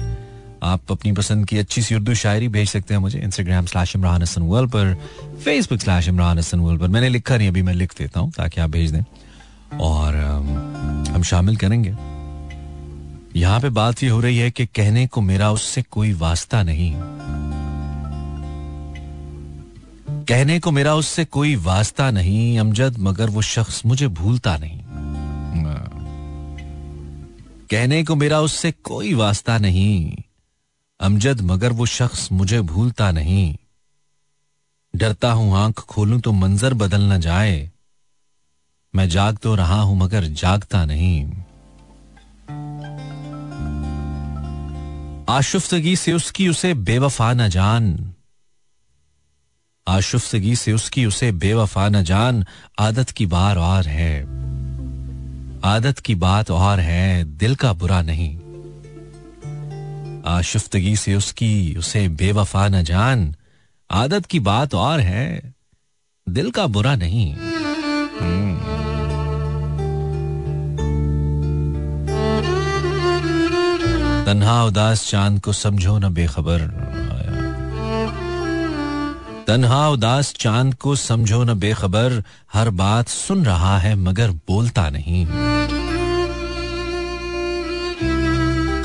आप 0.64 0.92
अपनी 0.92 1.12
पसंद 1.12 1.46
की 1.46 1.58
अच्छी 1.58 1.82
सी 1.82 1.96
उर्दू 1.96 2.14
शायरी 2.14 2.48
भेज 2.48 2.70
सकते 2.70 2.94
हैं 2.94 3.02
मुझे 3.02 3.20
Instagram 3.20 3.66
slash 3.66 3.96
Imran 3.96 4.22
Hasan 4.22 4.42
world 4.42 4.72
पर 4.72 4.96
Facebook 5.44 5.82
slash 5.82 6.08
Imran 6.08 6.40
Hasan 6.40 6.60
world 6.60 6.82
पर। 6.82 6.88
मैंने 6.88 7.10
लिखा 7.10 7.38
नहीं, 7.38 7.48
अभी 7.48 7.62
मैं 7.62 7.74
लिख 7.74 7.94
देता 7.98 8.20
हूँ, 8.20 8.32
ताकि 8.32 8.62
आप 8.62 8.70
भेज 8.70 8.92
दें। 8.92 9.04
और 9.80 10.16
हम 11.12 11.24
शामिल 11.24 11.58
करेंगे। 11.58 11.96
यहाँ 13.40 13.60
पे 13.60 13.70
बात 13.70 14.04
ये 14.04 14.10
हो 14.10 14.20
रही 14.20 14.38
है 14.38 14.52
कि 14.52 14.66
कहने 14.66 15.08
को 15.08 15.22
मेरा 15.22 15.52
उससे 15.52 15.82
कोई 15.82 16.14
वास्ता 16.14 16.64
नहीं। 16.64 16.94
कहने 20.24 20.60
को 20.60 20.72
मेरा 20.72 20.96
उससे 20.96 21.26
कोई 21.26 21.56
वास्ता 21.56 22.12
नहीं, 22.12 22.60
अमजद, 22.60 22.96
मगर 23.00 23.30
वो 23.30 23.42
शख्स 23.42 23.86
मुझे 23.86 24.08
भूलता 24.08 24.58
नहीं। 24.58 24.83
कहने 27.74 28.04
को 28.04 28.16
मेरा 28.16 28.42
उससे 28.42 28.72
कोई 28.72 29.14
वास्ता 29.14 29.58
नहीं। 29.58 30.18
अमजद, 31.00 31.42
मगर 31.42 31.72
वो 31.72 31.86
शख्स 31.86 32.32
मुझे 32.32 32.62
भूलता 32.62 33.12
नहीं। 33.12 33.56
डरता 34.96 35.32
हूँ 35.32 35.58
आँख 35.58 35.80
खोलूं 35.80 36.20
तो 36.20 36.32
मंजर 36.32 36.74
बदल 36.74 37.02
न 37.02 37.20
जाए। 37.20 37.72
मैं 38.96 39.10
जाग 39.10 39.38
तो 39.38 39.56
रहा 39.56 39.82
हूँ, 39.82 39.98
मगर 39.98 40.24
जागता 40.24 40.86
नहीं। 40.86 41.32
आशुफ्तगी 45.30 45.96
से 45.96 46.14
उसकी 46.14 46.48
उसे 46.48 46.74
बेवफा 46.74 47.34
न 47.34 47.50
जान। 47.50 48.14
आशुफ्तगी 49.88 50.56
से 50.56 50.74
उसकी 50.74 51.06
उसे 51.06 51.32
बेवफा 51.32 51.90
न 51.90 52.04
जान। 52.04 52.46
आदत 52.80 53.10
की 53.10 53.26
बार 53.26 53.58
और 53.58 53.88
है। 53.88 54.43
आदत 55.64 56.00
की 56.00 56.16
बात 56.16 56.52
और 56.52 56.80
है, 56.80 57.24
दिल 57.38 57.56
का 57.56 57.74
बुरा 57.74 58.02
नहीं। 58.02 58.38
आशुफ्तगी 60.26 60.96
से 60.96 61.16
उसकी, 61.16 61.76
उसे 61.76 62.08
बेवफा 62.08 62.68
न 62.68 62.84
जान। 62.84 63.36
आदत 63.92 64.26
की 64.26 64.40
बात 64.40 64.76
और 64.76 65.00
है, 65.00 65.54
दिल 66.30 66.52
का 66.52 66.68
बुरा 66.68 66.96
नहीं। 66.96 67.36
हम्म। 68.22 68.58
तन्हा 74.26 74.64
उदास 74.64 75.10
चाँद 75.10 75.40
को 75.40 75.54
समझो 75.54 76.00
न 76.00 76.14
बेखबर। 76.14 77.03
तन्हा 79.48 79.88
उदास 79.90 80.34
चाँद 80.34 80.74
को 80.74 80.96
समझो 80.96 81.44
न 81.44 81.54
बेखबर, 81.60 82.24
हर 82.54 82.70
बात 82.70 83.08
सुन 83.08 83.46
रहा 83.46 83.78
है 83.80 83.96
मगर 83.96 84.32
बोलता 84.32 84.90
नहीं। 84.90 85.26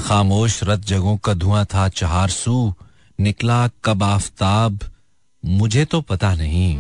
खामोश 0.01 0.61
रत 0.65 0.81
जगों 0.81 1.17
का 1.17 1.35
धुआँ 1.35 1.65
था 1.65 1.89
चार 1.89 2.29
सू 2.29 2.75
निकला 3.19 3.69
कब 3.85 4.03
आफताब, 4.03 4.79
मुझे 5.45 5.85
तो 5.85 6.01
पता 6.01 6.35
नहीं। 6.35 6.79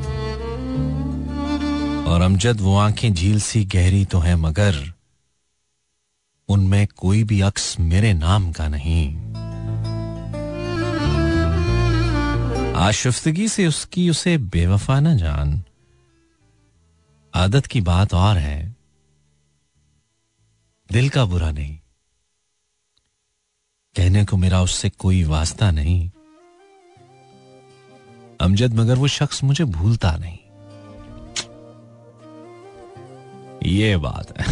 और 2.04 2.20
अमजद, 2.20 2.60
वो 2.60 2.76
आँखें 2.78 3.12
झील 3.14 3.40
सी 3.40 3.64
गहरी 3.64 4.04
तो 4.04 4.18
है 4.18 4.36
मगर, 4.36 4.92
उनमें 6.48 6.86
कोई 6.96 7.24
भी 7.24 7.40
अक्स 7.40 7.76
मेरे 7.80 8.12
नाम 8.14 8.52
का 8.52 8.68
नहीं। 8.68 9.27
आशुफ्तगी 12.78 13.48
से 13.48 13.66
उसकी, 13.66 14.10
उसे 14.10 14.38
बेवफा 14.38 15.00
न 15.00 15.16
जान। 15.16 15.64
आदत 17.34 17.66
की 17.66 17.80
बात 17.80 18.14
और 18.14 18.36
है। 18.36 18.76
दिल 20.92 21.08
का 21.08 21.24
बुरा 21.24 21.50
नहीं। 21.50 21.78
कहने 23.96 24.24
को 24.24 24.36
मेरा 24.36 24.62
उससे 24.62 24.90
कोई 24.90 25.24
वास्ता 25.24 25.70
नहीं। 25.70 26.10
अमजद, 28.40 28.74
मगर 28.74 28.94
वो 28.94 29.08
शख्स 29.08 29.44
मुझे 29.44 29.64
भूलता 29.64 30.16
नहीं। 30.16 30.38
ये 33.66 33.96
बात 33.96 34.38
है। 34.38 34.44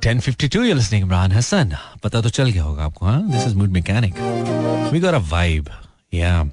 1052 0.00 0.56
you're 0.56 0.74
listening 0.74 1.00
इमरान 1.00 1.32
हसन 1.32 1.76
पता 2.02 2.22
तो 2.22 2.28
चल 2.28 2.50
गया 2.50 2.62
होगा 2.62 2.84
आपको 2.84 3.06
हाँ? 3.06 3.30
This 3.30 3.44
is 3.44 3.54
mood 3.54 3.68
mechanic 3.68 4.14
we 4.92 5.00
got 5.00 5.14
a 5.14 5.18
vibe 5.18 5.70
या 6.16 6.44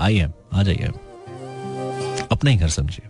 आइए, 0.00 0.28
आ 0.52 0.62
जाइए। 0.62 0.90
अपना 2.32 2.50
ही 2.50 2.56
घर 2.56 2.68
समझिए। 2.68 3.08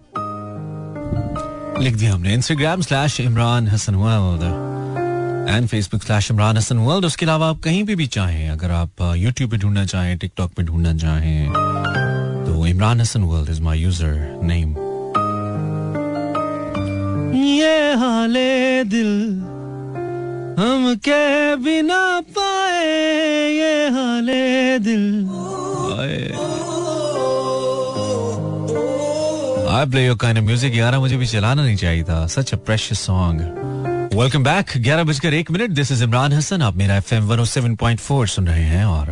लिख 1.85 1.95
दिया 1.95 2.13
हमने। 2.15 2.35
Instagram 2.35 2.81
slash 2.83 3.21
Imran 3.21 3.69
Hasan 3.69 3.95
and 5.47 5.67
Facebook 5.69 6.03
slash 6.03 6.31
Imran 6.31 6.57
Hasan 6.57 6.79
world 6.79 7.05
उसके 7.05 7.27
अलावा 7.27 7.49
आप 7.49 7.59
कहीं 7.65 7.83
भी 7.85 7.95
भी 7.97 8.07
चाहें, 8.07 8.51
अगर 8.51 8.71
आप 8.71 9.03
यूट्यूब 9.17 9.51
पे 9.51 9.57
ढूंढना 9.57 9.85
चाहें 9.85 10.17
टिकटॉक 10.19 10.53
पे 10.53 10.63
ढूंढना 10.63 10.95
चाहें 10.97 11.53
तो 12.47 12.67
Imran 12.67 13.01
Hasan 13.01 13.23
world 13.23 13.51
is 13.51 13.63
my 13.63 13.79
user 13.79 14.41
name 14.43 14.77
ये 17.37 17.95
हाले 17.95 18.85
दिल 18.85 19.11
हम 20.59 20.95
के 21.05 21.57
बिना 21.57 22.21
पाए 22.31 22.85
ये 23.51 23.89
हाले 23.91 24.79
दिल। 24.79 25.05
I 29.71 29.87
play 29.91 30.05
your 30.07 30.17
kind 30.17 30.39
of 30.39 30.45
music 30.45 30.75
यार 30.75 30.99
मुझे 30.99 31.17
भी 31.17 31.27
चलाना 31.27 31.65
नहीं 31.65 31.77
चाहिए 31.77 32.03
था। 32.05 32.27
Such 32.27 32.53
a 32.55 32.57
precious 32.59 33.01
song 33.01 33.41
welcome 34.15 34.45
back 34.45 34.73
ग्यारह 34.79 35.05
बजकर 35.05 35.35
एक 35.35 35.51
minute. 35.51 35.71
This 35.71 35.93
is 35.93 36.05
Imran 36.05 36.33
Hasan 36.33 36.63
आप 36.63 36.77
Mera 36.77 36.97
F 36.97 37.15
M 37.15 37.25
one 37.29 37.45
seven 37.45 37.75
point 37.77 38.01
four 38.01 38.29
सुन 38.29 38.47
रहे 38.49 38.65
हैं 38.65 38.85
और 38.87 39.11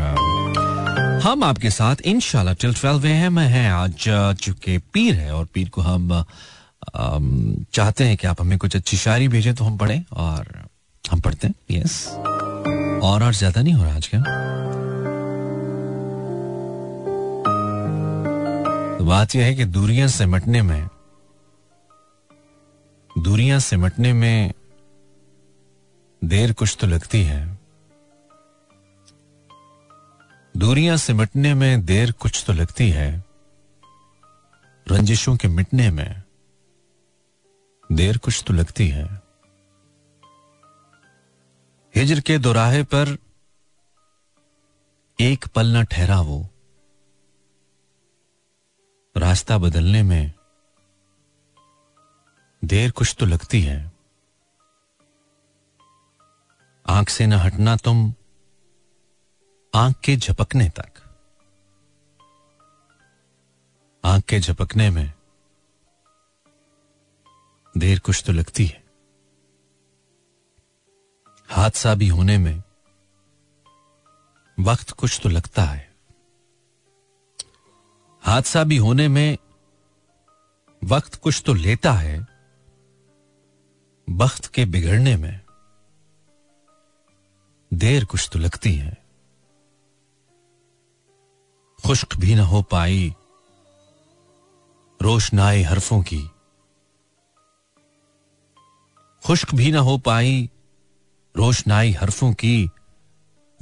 हम 1.24 1.44
आपके 1.44 1.70
साथ 1.70 1.96
इनशाला 2.06 2.52
टिल 2.52 2.74
ट्वेल्व 2.74 3.06
हैं 3.06 3.28
मैं 3.28 3.48
हैं। 3.48 3.70
आज 3.72 4.04
चूँकि 4.42 4.78
पीर 4.94 5.14
है 5.14 5.32
और 5.34 5.44
पीर 5.54 5.68
को 5.68 5.80
हम 5.82 6.24
चाहते 6.94 8.04
हैं 8.04 8.16
कि 8.16 8.26
आप 8.26 8.40
हमें 8.40 8.58
कुछ 8.58 8.76
अच्छी 8.76 8.96
शायरी 8.96 9.28
भेजें 9.28 9.54
तो 9.54 9.64
हम 9.64 9.76
पढ़ें 9.78 10.02
और 10.12 10.70
हम 11.04 11.20
पढ़ते 11.20 11.46
हैं? 11.46 11.54
यस 11.70 12.08
और 13.04 13.22
और 13.22 13.34
ज़्यादा 13.34 13.62
नहीं 13.62 13.74
हो 13.74 13.84
रहा 13.84 13.94
आज 13.96 14.08
क्या? 14.08 14.20
तो 18.98 19.04
बात 19.04 19.34
यह 19.34 19.44
है 19.44 19.54
कि 19.54 19.64
दूरियाँ 19.64 20.08
सिमटने 20.08 20.62
में, 20.62 20.88
दूरियाँ 23.18 23.58
सिमटने 23.60 24.12
में 24.12 24.52
देर 26.24 26.52
कुछ 26.52 26.76
तो 26.80 26.86
लगती 26.86 27.22
है। 27.22 27.58
दूरियाँ 30.56 30.96
सिमटने 30.96 31.54
में 31.54 31.84
देर 31.84 32.12
कुछ 32.12 32.44
तो 32.46 32.52
लगती 32.52 32.90
है। 32.90 33.24
रंजिशों 34.86 35.36
के 35.36 35.48
मिटने 35.48 35.90
में 35.90 36.22
देर 37.92 38.18
कुछ 38.18 38.42
तो 38.46 38.54
लगती 38.54 38.88
है। 38.88 39.21
हिजर 42.02 42.20
के 42.20 42.38
दोराहे 42.38 42.82
पर 42.82 43.18
एक 45.20 45.46
पल 45.46 45.76
न 45.76 45.84
ठहरा 45.84 46.20
वो। 46.20 46.48
रास्ता 49.16 49.58
बदलने 49.58 50.02
में 50.02 50.32
देर 52.64 52.90
कुछ 52.90 53.16
तो 53.18 53.26
लगती 53.26 53.60
है। 53.60 53.92
आँख 56.86 57.08
से 57.08 57.26
न 57.26 57.32
हटना 57.32 57.76
तुम, 57.76 58.14
आँख 59.74 59.96
के 59.96 60.16
झपकने 60.16 60.68
तक। 60.68 60.92
आँख 64.04 64.24
के 64.24 64.40
झपकने 64.40 64.90
में 64.90 65.12
देर 67.76 67.98
कुछ 67.98 68.24
तो 68.26 68.32
लगती 68.32 68.66
है। 68.66 68.81
हादसा 71.52 71.94
भी 71.94 72.08
होने 72.08 72.38
में 72.38 72.62
वक्त 74.60 74.90
कुछ 74.90 75.20
तो 75.22 75.28
लगता 75.28 75.62
है। 75.62 75.94
हादसा 78.22 78.64
भी 78.64 78.76
होने 78.76 79.08
में 79.08 79.38
वक्त 80.84 81.14
कुछ 81.14 81.42
तो 81.46 81.54
लेता 81.54 81.92
है, 81.92 82.18
वक्त 84.10 84.46
के 84.46 84.64
बिगड़ने 84.64 85.16
में 85.16 85.40
देर 87.74 88.04
कुछ 88.04 88.28
तो 88.32 88.38
लगती 88.38 88.74
है। 88.74 88.96
खुश्क 91.86 92.16
भी 92.16 92.34
ना 92.34 92.44
हो 92.44 92.62
पाई 92.62 93.14
रोशनाए 95.00 95.62
हरफों 95.62 96.02
की। 96.02 96.30
खुश्क 99.26 99.54
भी 99.54 99.72
ना 99.72 99.80
हो 99.80 99.98
पाई 99.98 100.50
रोशनाई 101.36 101.92
हरफों 101.92 102.32
की 102.32 102.70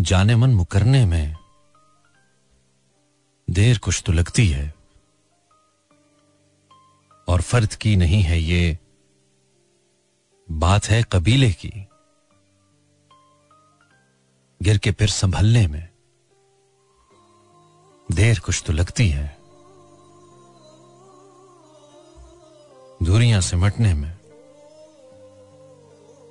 जाने 0.01 0.37
मन 0.37 0.55
मुकरने 0.55 1.07
में। 1.07 1.37
देर 3.51 3.79
कुछ 3.79 4.03
तो 4.07 4.13
लगती 4.13 4.49
है। 4.49 4.75
और 7.29 7.41
फर्द 7.41 7.75
की 7.75 7.97
नहीं 7.97 8.23
है 8.23 8.41
ये 8.41 8.79
बात 10.51 10.85
है 10.85 11.03
कबीले 11.13 11.53
की। 11.53 11.87
गिर 14.63 14.79
के 14.79 14.93
फिर 14.93 15.09
संभलने 15.09 15.67
में। 15.67 15.89
देर 18.13 18.39
कुछ 18.39 18.65
तो 18.67 18.73
लगती 18.73 19.09
है। 19.09 19.39
दूरियाँ 23.03 23.41
सिमटने 23.41 23.95
में। 23.95 24.19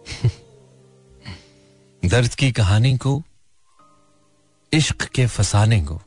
दर्द 2.06 2.36
की 2.36 2.51
कहानी 2.51 2.98
को, 2.98 3.24
इश्क 4.74 5.03
के 5.03 5.27
फसाने 5.27 5.82
को, 5.82 6.01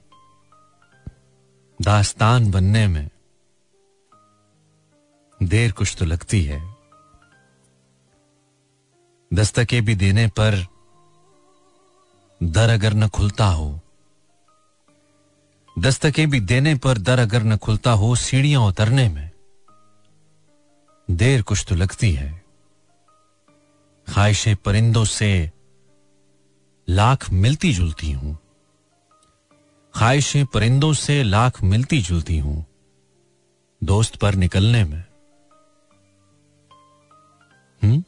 दास्तान 1.83 2.51
बनने 2.51 2.87
में 2.87 3.09
देर 5.43 5.73
कुछ 5.73 5.97
तो 5.99 6.05
लगती 6.05 6.43
है। 6.45 6.61
दस्तके 9.35 9.81
भी 9.81 9.95
देने 9.95 10.27
पर 10.29 10.67
दर 12.43 12.71
अगर 12.71 12.95
न 12.95 13.09
खुलता 13.09 13.47
हो, 13.47 13.81
दस्तके 15.79 16.27
भी 16.27 16.41
देने 16.41 16.75
पर 16.75 16.99
दर 16.99 17.19
अगर 17.19 17.43
न 17.43 17.57
खुलता 17.57 17.91
हो 17.91 18.15
सीढ़ियाँ 18.17 18.61
उतरने 18.61 19.09
में 19.09 19.31
देर 21.11 21.43
कुछ 21.43 21.65
तो 21.69 21.75
लगती 21.75 22.13
है। 22.13 22.31
ख्वाहिशें 24.09 24.57
परिंदों 24.57 25.05
से 25.05 25.51
लाख 26.89 27.31
मिलती 27.33 27.73
जुलती 27.73 28.13
हूँ। 28.13 28.39
ख्वाहिशें 29.95 30.47
परिंदों 30.47 30.93
से 30.93 31.23
लाख 31.23 31.63
मिलती 31.63 32.03
जुलती 32.03 32.39
हूँ। 32.39 32.67
दोस्त 33.85 34.17
पर 34.17 34.35
निकलने 34.35 34.85
में। 34.85 35.05
हम्म? 37.83 38.05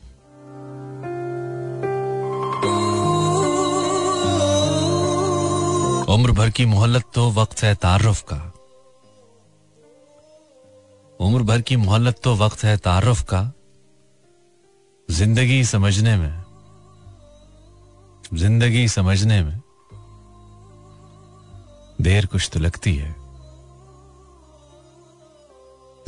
उम्र 6.15 6.33
भर 6.33 6.51
की 6.51 6.65
मोहल्लत 6.65 7.03
तो 7.15 7.31
वक्त 7.31 7.63
है 7.63 7.75
तारफ 7.75 8.25
का। 8.33 8.53
उम्र 11.21 11.43
भर 11.43 11.61
की 11.61 11.77
मोहल्लत 11.77 12.21
तो 12.25 12.35
वक्त 12.35 12.65
है 12.65 12.77
तारफ 12.77 13.23
का। 13.23 13.53
ज़िंदगी 15.11 15.65
समझने 15.65 16.17
में। 16.17 16.44
ज़िंदगी 18.33 18.89
समझने 18.89 19.43
में 19.43 19.61
देर 22.01 22.27
कुछ 22.27 22.51
तो 22.53 22.61
लगती 22.61 22.97
है। 22.97 23.17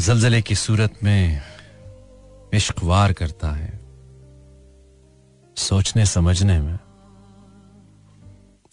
जलजले 0.00 0.42
की 0.42 0.54
सूरत 0.54 0.94
में 1.02 1.42
इश्क 2.54 2.82
वार 2.82 3.12
करता 3.12 3.50
है। 3.50 3.80
सोचने 5.56 6.06
समझने 6.06 6.60
में 6.60 6.78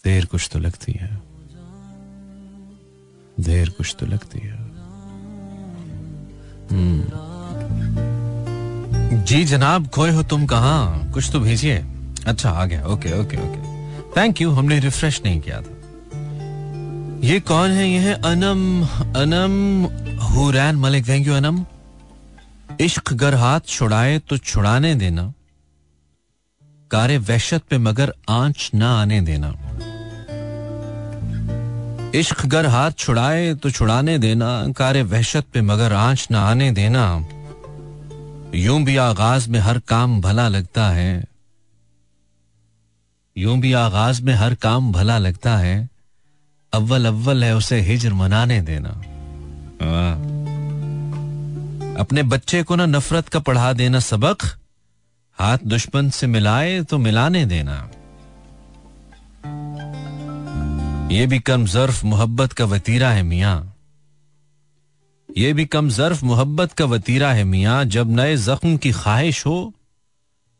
देर 0.04 0.26
कुछ 0.26 0.50
तो 0.52 0.58
लगती 0.58 0.92
है। 0.92 1.22
देर 3.40 3.70
कुछ 3.70 3.96
तो 4.00 4.06
लगती 4.06 4.38
है। 4.38 4.54
हम्म। 6.70 7.04
जी 9.24 9.44
जनाब, 9.44 9.88
खोए 9.88 10.10
हो 10.10 10.22
तुम 10.22 10.46
कहा? 10.46 11.10
कुछ 11.12 11.32
तो 11.32 11.40
भेजिए। 11.40 11.93
अच्छा 12.26 12.50
आ 12.50 12.64
गया। 12.64 12.84
Okay 12.86 13.12
okay 13.20 13.36
okay. 13.36 13.72
Thank 14.16 14.40
you 14.40 14.50
हमने 14.50 14.78
रिफ्रेश 14.80 15.20
नहीं 15.24 15.40
किया 15.40 15.60
था। 15.60 15.70
ये 17.24 17.38
कौन 17.40 17.70
है? 17.70 17.88
ये 17.88 17.98
है 17.98 18.14
Anam 18.22 18.82
Anam 19.16 19.52
Hurain 20.24 20.76
Malik. 20.76 21.08
Thank 21.08 21.26
you 21.26 21.34
Anam. 21.34 21.64
इश्क 22.80 23.12
गर 23.12 23.34
हाथ 23.34 23.60
छुड़ाए 23.68 24.18
तो 24.18 24.38
छुड़ाने 24.38 24.94
देना। 24.94 25.32
कारे 26.90 27.18
वहशत 27.18 27.62
पे 27.70 27.78
मगर 27.78 28.12
आँच 28.28 28.70
ना 28.74 28.90
आने 29.02 29.20
देना। 29.20 29.52
इश्क 32.14 32.44
गर 32.46 32.66
हाथ 32.66 32.90
छुड़ाए 32.90 33.54
तो 33.54 33.70
छुड़ाने 33.70 34.18
देना। 34.18 34.50
कारे 34.72 35.02
वहशत 35.02 35.44
पे 35.54 35.60
मगर 35.60 35.92
आँच 35.92 36.28
ना 36.30 36.40
आने 36.40 36.70
देना। 36.70 37.04
यूँ 38.54 38.82
भी 38.82 38.96
आगाज़ 38.96 39.50
में 39.50 39.58
हर 39.60 39.78
काम 39.78 40.20
भला 40.20 40.48
लगता 40.48 40.88
है। 40.88 41.33
यूँ 43.36 43.58
भी 43.58 43.72
आगाज़ 43.72 44.22
में 44.22 44.34
हर 44.34 44.54
काम 44.54 44.92
भला 44.92 45.18
लगता 45.18 45.56
है। 45.56 45.88
अव्वल 46.72 47.06
अव्वल 47.06 47.44
है 47.44 47.56
उसे 47.56 47.80
हिजर 47.80 48.12
मनाने 48.12 48.60
देना। 48.60 48.88
अपने 52.00 52.22
बच्चे 52.22 52.62
को 52.62 52.76
ना 52.76 52.86
नफरत 52.86 53.28
का 53.28 53.40
पढ़ा 53.40 53.72
देना 53.72 53.98
सबक। 53.98 54.42
हाथ 55.38 55.58
दुश्मन 55.66 56.10
से 56.10 56.26
मिलाए 56.26 56.82
तो 56.82 56.98
मिलाने 56.98 57.46
देना। 57.46 57.90
ये 61.14 61.26
भी 61.26 61.38
कम 61.38 61.64
जर्फ 61.64 62.04
मोहब्बत 62.04 62.52
का 62.52 62.64
वतीरा 62.64 63.10
है 63.10 63.22
मियाँ। 63.22 63.74
ये 65.36 65.52
भी 65.52 65.64
कम 65.64 65.88
जर्फ 65.88 66.22
मोहब्बत 66.22 66.72
का 66.72 66.84
वतीरा 66.84 67.32
है 67.32 67.44
मियाँ, 67.44 67.84
जब 67.84 68.16
नए 68.16 68.36
जख्म 68.36 68.76
की 68.76 68.92
ख्वाहिश 68.92 69.46
हो 69.46 69.72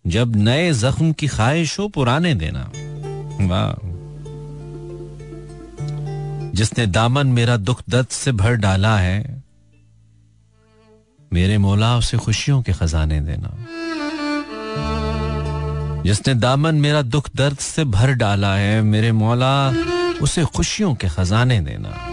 जब 0.06 0.36
नए 0.36 0.72
जख्म 0.72 1.12
की 1.12 1.26
ख्वाहिश 1.26 1.78
हो 1.78 1.88
पुराने 1.88 2.34
देना। 2.34 2.72
वाह। 3.40 3.94
जिसने 6.50 6.86
दामन 6.86 7.26
मेरा 7.26 7.56
दुख 7.56 7.82
दर्द 7.88 8.06
से 8.06 8.32
भर 8.32 8.54
डाला 8.54 8.98
है, 8.98 9.42
मेरे 11.32 11.58
मौला 11.58 11.96
उसे 11.96 12.16
खुशियों 12.16 12.62
के 12.62 12.72
खजाने 12.72 13.20
देना। 13.20 13.56
जिसने 16.02 16.34
दामन 16.34 16.74
मेरा 16.74 17.02
दुख 17.02 17.30
दर्द 17.36 17.58
से 17.58 17.84
भर 17.84 18.12
डाला 18.12 18.54
है, 18.54 18.82
मेरे 18.82 19.12
मौला 19.12 19.72
उसे 20.22 20.44
खुशियों 20.44 20.94
के 20.94 21.08
खजाने 21.08 21.60
देना। 21.60 22.10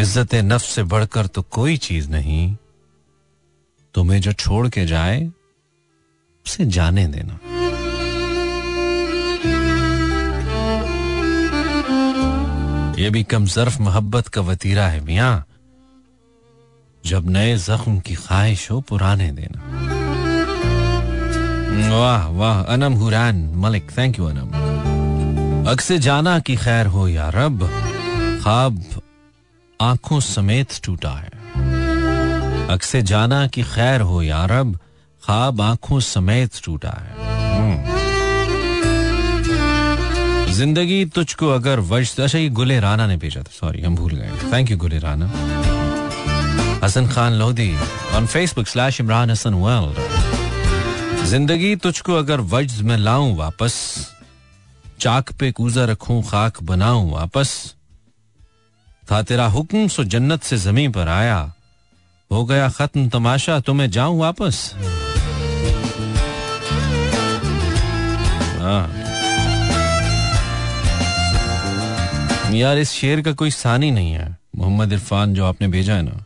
इज़्ज़त 0.00 0.34
नफ्स 0.34 0.66
से 0.66 0.82
बढ़कर 0.82 1.26
तो 1.26 1.42
कोई 1.42 1.76
चीज़ 1.76 2.10
नहीं। 2.10 2.56
तुम्हें 3.94 4.20
जो 4.20 4.32
छोड़ 4.32 4.68
के 4.68 4.86
जाए, 4.86 5.30
उसे 6.46 6.66
जाने 6.66 7.06
देना। 7.06 7.38
ये 13.02 13.10
भी 13.10 13.22
कम 13.22 13.46
जर्फ 13.46 13.80
मोहब्बत 13.80 14.28
का 14.28 14.40
वतीरा 14.40 14.88
है, 14.88 15.00
मिया। 15.00 15.44
जब 17.06 17.30
नए 17.30 17.56
जख्म 17.56 18.00
की 18.00 18.14
ख्वाहिश 18.14 18.70
हो, 18.70 18.80
पुराने 18.80 19.32
देना। 19.32 19.62
वाह 21.98 22.28
वाह, 22.28 22.62
अनम 22.62 22.92
हुरैन, 22.92 23.52
मलिक 23.56 23.90
थैंक 23.98 24.18
यू 24.18 24.24
अनम। 24.24 24.50
अक्से 25.70 25.98
जाना 25.98 26.38
की 26.38 26.56
खैर 26.56 26.86
हो 26.86 27.08
या 27.08 27.28
रब, 27.28 27.66
ख्वाब 28.42 28.84
आँखों 29.80 30.20
समेत 30.20 30.68
टूटा 30.84 31.10
है। 31.10 31.31
अक्से 32.72 33.02
जाना 33.02 33.46
की 33.46 33.62
खैर 33.64 34.00
हो 34.00 34.22
या 34.22 34.44
रब 34.50 34.78
ख्वाब 35.22 35.60
आँखों 35.60 36.00
समेत 36.02 36.60
टूटा 36.64 36.90
है। 36.90 37.12
हम्म। 37.56 38.00
ज़िंदगी 40.52 41.04
तुझको 41.14 41.48
अगर 41.50 41.80
वज 41.90 42.14
अच्छा 42.20 42.38
ये 42.38 42.48
गुले 42.50 42.78
राना 42.80 43.06
ने 43.06 43.16
भेजा 43.16 43.40
था 43.42 43.52
सॉरी 43.52 43.82
हम 43.82 43.94
भूल 43.96 44.12
गए। 44.14 44.30
Thank 44.52 44.70
you 44.70 44.76
Gule 44.78 44.98
Rana. 44.98 45.30
Hasan 46.84 47.08
Khan 47.08 47.32
Lodhi 47.34 47.74
on 48.16 48.26
Facebook 48.26 48.66
slash 48.68 49.00
Imran 49.00 49.30
Hasan 49.30 49.54
world 49.54 49.96
ज़िंदगी 51.26 51.74
तुझको 51.82 52.14
अगर 52.14 52.40
वज्ज 52.52 52.80
में 52.82 52.96
लाऊं 52.96 53.34
वापस 53.36 53.74
चाक 55.00 55.32
पे 55.40 55.50
कूजा 55.52 55.84
रखूँ 55.84 56.22
खाक 56.22 56.62
बनाऊँ 56.62 57.10
वापस 57.12 57.50
था 59.10 59.22
तेरा 59.22 59.46
हुक्म 59.56 59.86
सो 59.88 60.04
जन्नत 60.04 60.42
से 60.42 60.56
ज़मीन 60.58 60.92
पर 60.92 61.08
आया 61.08 61.38
हो 62.32 62.44
गया 62.44 62.68
खत्म 62.68 63.08
तमाशा 63.08 63.58
तो 63.60 63.72
मैं 63.74 63.90
जाऊँ 63.90 64.18
वापस? 64.20 64.72
हाँ। 68.60 68.84
यार, 72.54 72.78
इस 72.78 72.90
शेर 72.90 73.20
का 73.22 73.32
कोई 73.32 73.50
सानी 73.50 73.90
नहीं 73.90 74.12
है, 74.12 74.36
मोहम्मद 74.56 74.92
इरफान 74.92 75.34
जो 75.34 75.44
आपने 75.44 75.68
भेजा 75.68 75.94
है 75.94 76.02
ना। 76.02 76.24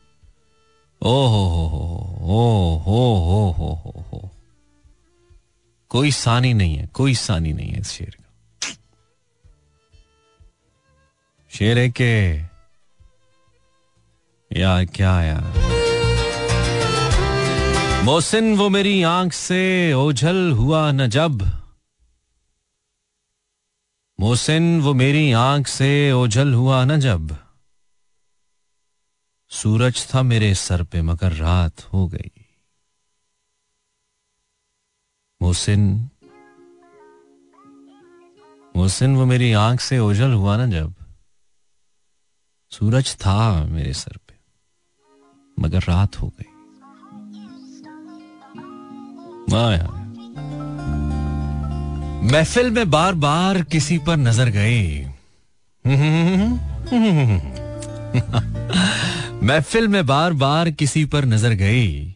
ओ 1.03 1.15
हो 1.27 1.45
हो 1.47 1.67
हो 1.69 1.85
हो 2.21 2.43
हो 2.87 3.03
हो 3.27 3.51
हो 3.59 3.73
हो 3.85 4.05
हो 4.13 4.31
कोई 5.91 6.11
सानी 6.13 6.53
नहीं 6.55 6.77
है, 6.77 6.89
कोई 6.95 7.15
सानी 7.17 7.53
नहीं 7.53 7.71
है 7.71 7.81
इस 7.81 7.91
शेर 7.91 8.11
का। 8.11 8.75
शेर 11.51 11.79
है 11.79 11.89
के 11.91 12.15
यार 14.51 14.85
क्या 14.85 15.21
यार? 15.23 15.66
मोहसिन, 18.07 18.57
वो 18.57 18.69
मेरी 18.69 19.03
आँख 19.03 19.33
से 19.33 19.93
ओझल 19.93 20.53
हुआ 20.53 20.93
न 20.93 21.07
जब। 21.07 21.43
मोहसिन, 24.21 24.81
वो 24.81 24.95
मेरी 24.95 25.33
आँख 25.33 25.67
से 25.67 26.13
ओझल 26.13 26.55
हुआ 26.55 26.85
न 26.85 27.01
जब। 27.01 27.37
सूरज 29.51 30.15
था 30.15 30.23
मेरे 30.23 30.55
सर 30.55 30.83
पे, 30.83 31.03
मगर 31.03 31.33
रात 31.33 31.83
हो 31.83 32.09
गई। 32.09 32.47
मोहसिन 35.43 36.11
मोहसिन, 38.77 39.17
वो 39.17 39.27
मेरी 39.27 39.53
आँख 39.53 39.81
से 39.81 39.99
ओझल 39.99 40.33
हुआ 40.33 40.57
ना 40.57 40.67
जब। 40.67 40.95
सूरज 42.71 43.17
था 43.17 43.65
मेरे 43.65 43.93
सर 43.93 44.17
पे, 44.17 44.35
मगर 45.59 45.79
रात 45.79 46.17
हो 46.17 46.29
गई। 46.29 46.56
महफिल 52.33 52.71
में 52.71 52.91
बार 52.91 53.15
बार 53.15 53.63
किसी 53.63 53.99
पर 53.99 54.17
नज़र 54.17 54.49
गई 54.49 55.07
महफिल 59.47 59.89
में 59.89 60.07
बार 60.07 60.33
बार 60.33 60.71
किसी 60.71 61.05
पर 61.05 61.25
नज़र 61.25 61.51
गई 61.51 62.15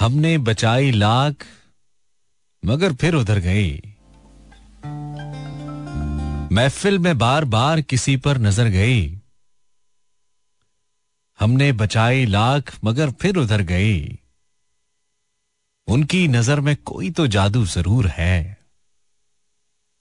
हमने 0.00 0.38
बचाई 0.38 0.90
लाख, 0.90 1.34
मगर 2.64 2.92
फिर 2.92 3.14
उधर 3.14 3.38
गई 3.38 3.82
महफिल 6.52 6.98
में 6.98 7.18
बार 7.18 7.44
बार 7.44 7.80
किसी 7.80 8.16
पर 8.16 8.38
नज़र 8.38 8.64
गई 8.64 9.20
हमने 11.40 11.72
बचाई 11.72 12.26
लाख, 12.26 12.78
मगर 12.84 13.10
फिर 13.10 13.36
उधर 13.36 13.62
गई 13.62 14.18
उनकी 15.92 16.28
नज़र 16.28 16.60
में 16.60 16.76
कोई 16.76 17.10
तो 17.10 17.26
जादू 17.26 17.64
ज़रूर 17.64 18.06
है। 18.06 18.58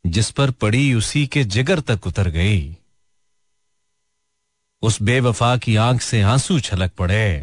जिस 0.06 0.32
पर 0.32 0.51
पड़ी 0.51 0.93
उसी 0.93 1.25
के 1.27 1.43
जिगर 1.43 1.80
तक 1.80 2.08
उतर 2.08 2.27
गई। 2.27 2.77
उस 4.82 5.01
बेवफा 5.01 5.58
की 5.58 5.75
आँख 5.75 6.01
से 6.01 6.21
आँसू 6.21 6.60
छलक 6.60 6.91
पड़े। 6.97 7.41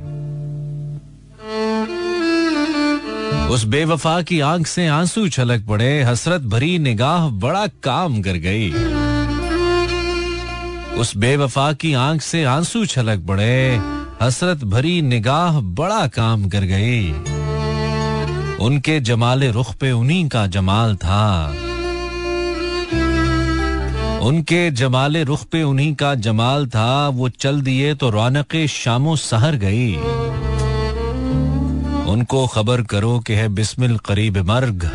उस 3.49 3.65
बेवफा 3.65 4.23
की 4.23 4.41
आँख 4.41 4.67
से 4.67 4.87
आँसू 4.87 5.29
छलक 5.29 5.67
पड़े। 5.67 6.03
हसरत 6.03 6.41
भरी 6.41 6.79
निगाह 6.79 7.29
बड़ा 7.29 7.67
काम 7.67 8.23
कर 8.23 8.37
गई। 8.37 8.71
उस 11.01 11.17
बेवफा 11.17 11.73
की 11.73 11.93
आँख 11.93 12.23
से 12.23 12.45
आँसू 12.45 12.87
छलक 12.87 13.27
पड़े। 13.27 13.81
हसरत 14.23 14.65
भरी 14.65 15.03
निगाह 15.03 15.61
बड़ा 15.61 16.07
काम 16.07 16.49
कर 16.49 16.65
गई। 16.65 17.28
उनके 18.61 19.01
जमाले 19.01 19.51
रुख 19.51 19.75
पे 19.75 19.93
उन्हीं 19.93 20.29
का 20.29 20.47
जमाल 20.47 20.97
था। 20.97 21.55
उनके 24.23 24.71
जमाले 24.71 25.25
रुख 25.25 25.45
पे 25.45 25.63
उन्हीं 25.63 25.95
का 25.95 26.15
जमाल 26.15 26.67
था, 26.67 27.09
वो 27.09 27.29
चल 27.29 27.61
दिए 27.61 27.95
तो 27.95 28.11
रौनक 28.11 28.67
शामो 28.67 29.17
सहर 29.17 29.55
गई। 29.55 29.97
उनको 32.13 32.47
खबर 32.47 32.83
करो 32.83 33.19
कि 33.19 33.35
है 33.35 33.49
बिस्मिल 33.49 33.99
करीब 33.99 34.39
मर्ग। 34.39 34.91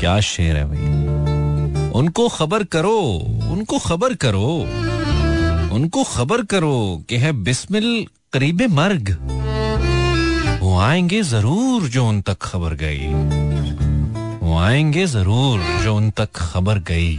क्या 0.00 0.20
शेर 0.20 0.56
है 0.56 0.64
भाई? 0.64 1.08
उनको 1.90 2.28
खबर 2.28 2.64
करो, 2.64 2.98
उनको 3.50 3.78
खबर 3.78 4.14
करो, 4.14 4.66
उनको 5.74 6.04
खबर 6.04 6.42
करो 6.42 7.02
कि 7.08 7.16
है 7.16 7.32
बिस्मिल 7.32 8.06
करीब 8.32 8.62
मर्ग। 8.70 9.18
वो 10.68 10.78
आएँगे 10.78 11.20
ज़रूर 11.22 11.82
जो 11.88 12.04
उन 12.06 12.20
तक 12.20 12.36
खबर 12.42 12.74
गई। 12.74 13.06
वो 14.38 14.56
आएँगे 14.58 15.04
ज़रूर 15.06 15.60
जो 15.82 15.94
उन 15.96 16.10
तक 16.10 16.28
खबर 16.36 16.78
गई। 16.90 17.16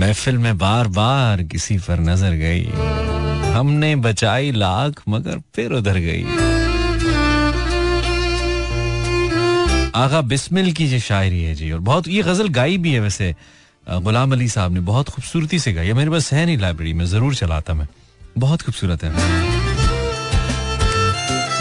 महफिल 0.00 0.38
में 0.38 0.58
बार 0.58 0.88
बार 0.88 1.42
किसी 1.42 1.78
पर 1.78 2.00
नज़र 2.00 2.34
गई। 2.34 2.64
हमने 3.52 3.94
बचाई 3.96 4.52
लाख, 4.52 5.02
मगर 5.08 5.40
फिर 5.54 5.72
उधर 5.72 5.98
गई। 5.98 6.22
आगा 9.94 10.20
बिस्मिल 10.20 10.72
की 10.72 10.86
ये 10.86 11.00
शायरी 11.00 11.42
है 11.42 11.54
जी, 11.54 11.70
और 11.72 11.80
बहुत, 11.80 12.08
ये 12.08 12.22
गज़ल 12.22 12.48
गाई 12.48 12.78
भी 12.78 12.92
है 12.92 13.00
वैसे। 13.00 13.34
गुलाम 13.90 14.32
अली 14.32 14.48
साहब 14.48 14.72
ने 14.72 14.80
बहुत 14.92 15.08
खूबसूरती 15.08 15.58
से 15.58 15.72
गाई 15.72 15.86
है। 15.86 15.94
मेरे 15.94 16.10
पास 16.10 16.32
है 16.32 16.46
नहीं 16.46 16.58
लाइब्रेरी, 16.58 16.92
में 16.92 17.04
ज़रूर 17.06 17.34
चलाता 17.34 17.74
मैं 17.74 17.88
बहुत 18.38 18.62
खूबसूरत 18.62 19.04
है। 19.04 19.51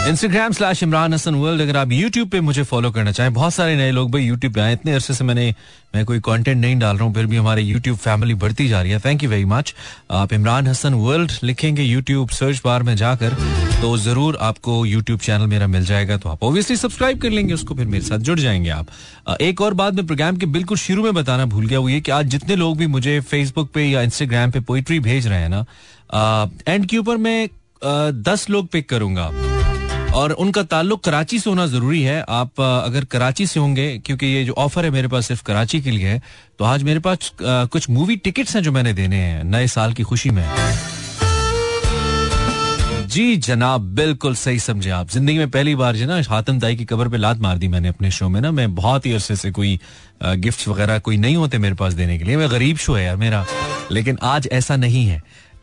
Instagram 0.02 0.52
slash 0.52 0.82
Imran 0.84 1.14
Hasan 1.14 1.36
world 1.36 1.62
अगर 1.62 1.78
आप 1.78 1.92
यूट्यूब 1.92 2.30
पे 2.30 2.40
मुझे 2.42 2.64
फॉलो 2.64 2.90
करना 2.92 3.12
चाहें, 3.12 3.34
बहुत 3.34 3.54
सारे 3.54 3.76
नए 3.76 3.92
लोग 3.92 4.12
भाई 4.12 4.22
यूट्यूब 4.24 4.54
पे 4.54 4.62
आए 4.62 4.74
इतने 4.74 4.94
अरसे 4.94 5.14
से 5.14 5.24
मैंने, 5.24 5.54
मैं 5.96 6.04
कोई 6.06 6.20
कंटेंट 6.20 6.58
नहीं 6.58 6.80
डाल 6.80 6.96
रहा 6.96 7.06
हूँ, 7.06 7.14
फिर 7.16 7.26
भी 7.26 7.38
हमारे 7.38 7.62
यूट्यूब 7.62 7.98
फैमिली 7.98 8.34
बढ़ती 8.36 8.68
जा 8.68 8.82
रही 8.82 8.92
है। 8.92 9.00
थैंक 9.00 9.24
यू 9.24 9.30
वेरी 9.30 9.46
मच 9.46 9.74
आप 10.12 10.34
इमरान 10.34 10.68
हसन 10.68 10.94
वर्ल्ड 10.94 11.32
लिखेंगे 11.44 11.84
यूट्यूब 11.84 12.30
सर्च 12.30 12.62
बार 12.66 12.84
में 12.84 12.96
जाकर 12.96 13.36
तो 13.82 13.96
ज़रूर 13.98 14.38
आपको 14.42 14.86
यूट्यूब 14.86 15.20
चैनल 15.20 15.48
मेरा 15.48 15.68
मिल 15.68 15.86
जाएगा 15.86 16.18
तो 16.18 16.30
आप 16.30 16.44
ऑब्वियसली 16.44 16.76
सब्सक्राइब 16.78 17.22
कर 17.22 17.30
लेंगे, 17.30 17.54
उसको 17.54 17.76
फिर 17.76 17.86
मेरे 17.86 18.06
साथ 18.06 18.20
जुड़ 18.20 18.40
जाएँगे 18.40 18.70
आप। 18.72 19.38
एक 19.42 19.62
और 19.62 19.74
बात 19.74 19.94
मैं 19.94 20.06
प्रोग्राम 20.08 20.38
के 20.38 20.46
बिल्कुल 20.48 20.78
शुरू 20.78 21.04
में 21.04 21.14
बताना 21.14 21.46
भूल 21.46 21.68
गया, 21.68 21.80
वो 21.80 21.90
ये 21.90 22.02
कि 22.02 22.12
आज 22.12 22.26
जितने 22.28 22.56
लोग 22.56 22.78
भी 22.78 22.88
मुझे 22.90 23.20
फेसबुक 23.22 23.72
पे 23.74 23.86
या 23.86 24.02
इंस्टाग्राम 24.02 24.52
पे 24.52 24.60
पोइट्री 24.62 25.00
भेज 25.02 25.28
रहे 25.28 25.40
हैं 25.40 25.50
ना 25.50 26.50
एंड 26.68 26.86
के 26.86 26.98
ऊपर 26.98 27.18
मैं 27.20 27.50
दस 28.24 28.50
लोग 28.50 28.68
पिक 28.68 28.90
करूँगा। 28.90 29.32
और 30.14 30.32
उनका 30.34 30.62
ताल्लुक 30.64 31.04
कराची 31.04 31.40
से 31.40 31.50
होना 31.50 31.66
ज़रूरी 31.68 32.02
है। 32.04 32.20
आप 32.30 32.62
अगर 32.62 33.06
कराची 33.06 33.46
से 33.48 33.60
होंगे, 33.60 33.98
क्योंकि 34.00 34.26
ये 34.26 34.44
जो 34.46 34.54
ऑफ़र 34.54 34.86
है 34.86 34.92
मेरे 34.92 35.08
पास 35.08 35.28
सिर्फ़ 35.28 35.44
कराची 35.44 35.82
के 35.82 35.92
लिए 35.92 36.08
है 36.08 36.22
तो 36.60 36.66
आज 36.66 36.84
मेरे 36.84 37.00
पास 37.00 37.32
कुछ 37.42 37.90
मूवी 37.90 38.16
टिकट्स 38.18 38.56
हैं 38.56 38.64
जो 38.64 38.72
मैंने 38.72 38.94
देने 38.94 39.16
हैं, 39.18 39.44
नए 39.46 39.68
साल 39.70 39.94
की 39.94 40.04
खुशी 40.04 40.30
में। 40.30 40.46
जी 43.08 43.36
जनाब, 43.38 43.82
बिल्कुल 43.96 44.36
सही 44.36 44.60
समझे 44.60 44.90
आप। 44.90 45.10
ज़िंदगी 45.10 45.38
में 45.38 45.50
पहली 45.52 45.76
बार 45.76 45.96
जो 45.96 46.06
ना 46.08 46.22
हातम 46.30 46.60
दाई 46.60 46.76
की 46.76 46.86
कबर 46.86 47.08
पे 47.10 47.18
लात 47.18 47.40
मार 47.40 47.58
दी 47.58 47.68
मैंने 47.68 47.88
अपने 47.88 48.12
शो 48.12 48.30
में 48.30 48.40
ना। 48.42 48.52
मैं 48.52 48.74
बहुत 48.76 49.06
ही 49.06 49.12
अरसे 49.14 49.36
से 49.36 49.52
कोई 49.52 49.80
गिफ्ट्स 50.24 50.68
वगैरह 50.68 51.00
कोई 51.00 51.18
नहीं 51.18 51.36
होते 51.36 51.58
मेरे 51.58 51.76
पास 51.76 51.94
देने 51.94 52.18
के 52.18 52.24
लिए। 52.24 52.38
मैं 52.38 52.50
गरीब 52.52 52.78
शो 52.78 52.94
है 52.94 53.04
यार 53.06 53.16
मेरा, 53.18 53.46
लेकिन 53.92 54.18
आज 54.24 54.48
ऐसा 54.52 54.76
नहीं 54.76 55.06
है। 55.06 55.22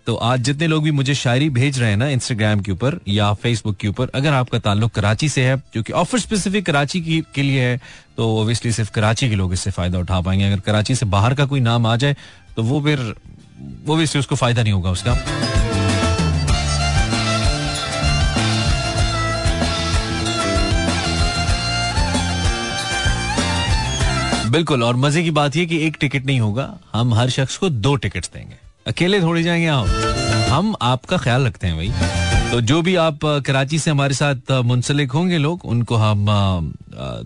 तो 0.08 0.14
आज 0.16 0.40
जितने 0.40 0.66
लोग 0.66 0.84
भी 0.84 0.90
मुझे 0.90 1.14
शायरी 1.14 1.48
भेज 1.50 1.78
रहे 1.78 1.88
हैं 1.90 1.96
ना 1.96 2.06
इंस्टाग्राम 2.08 2.60
के 2.60 2.72
ऊपर 2.72 2.98
या 3.08 3.32
फेसबुक 3.34 3.76
के 3.76 3.88
ऊपर, 3.88 4.08
अगर 4.14 4.32
आपका 4.32 4.58
ताल्लुक 4.58 4.92
कराची 4.92 5.28
से 5.28 5.42
है 5.44 5.56
क्योंकि 5.72 5.92
ऑफ़र 5.92 6.18
स्पेसिफिक 6.18 6.64
कराची 6.66 7.00
की, 7.00 7.20
के 7.34 7.42
लिए 7.42 7.62
है 7.62 7.80
तो 8.16 8.28
ओबियसली 8.36 8.72
सिर्फ़ 8.72 8.90
कराची 8.92 9.28
के 9.28 9.34
लोग 9.36 9.52
इससे 9.52 9.70
फ़ायदा 9.70 9.98
उठा 9.98 10.20
पाएँगे। 10.20 10.44
अगर 10.44 10.60
कराची 10.60 10.94
से 10.94 11.06
बाहर 11.06 11.34
का 11.34 11.44
कोई 11.46 11.60
नाम 11.60 11.86
आ 11.86 11.96
जाए 11.96 12.16
तो 12.56 12.62
वो 12.62 12.80
फिर, 12.80 13.14
वो 13.84 13.96
भी 13.96 14.04
उसको 14.18 14.34
फ़ायदा 14.34 14.62
नहीं 14.62 14.72
होगा 14.72 14.90
उसका। 14.90 15.14
बिल्कुल, 24.50 24.82
और 24.82 24.96
मज़े 24.96 25.22
की 25.22 25.30
बात 25.32 25.56
यह 25.56 25.66
कि 25.66 25.82
एक 25.86 25.96
टिकट 26.00 26.26
नहीं 26.26 26.40
होगा, 26.40 26.72
हम 26.94 27.14
हर 27.14 27.30
शख्स 27.30 27.56
को 27.56 27.68
दो 27.70 27.94
टिकट्स 27.96 28.30
देंगे। 28.34 28.67
अकेले 28.88 29.20
थोड़ी 29.20 29.42
जाएँगे 29.42 29.66
आप? 29.66 29.86
हम 30.50 30.74
आपका 30.82 31.16
ख्याल 31.16 31.46
रखते 31.46 31.66
हैं 31.66 31.76
भाई। 31.76 32.50
तो 32.50 32.60
जो 32.60 32.80
भी 32.82 32.94
आप 32.96 33.18
कराची 33.46 33.78
से 33.78 33.90
हमारे 33.90 34.14
साथ 34.14 34.50
मुंसलिक 34.64 35.12
होंगे 35.12 35.38
लोग, 35.38 35.64
उनको 35.64 35.96
हम 35.96 36.26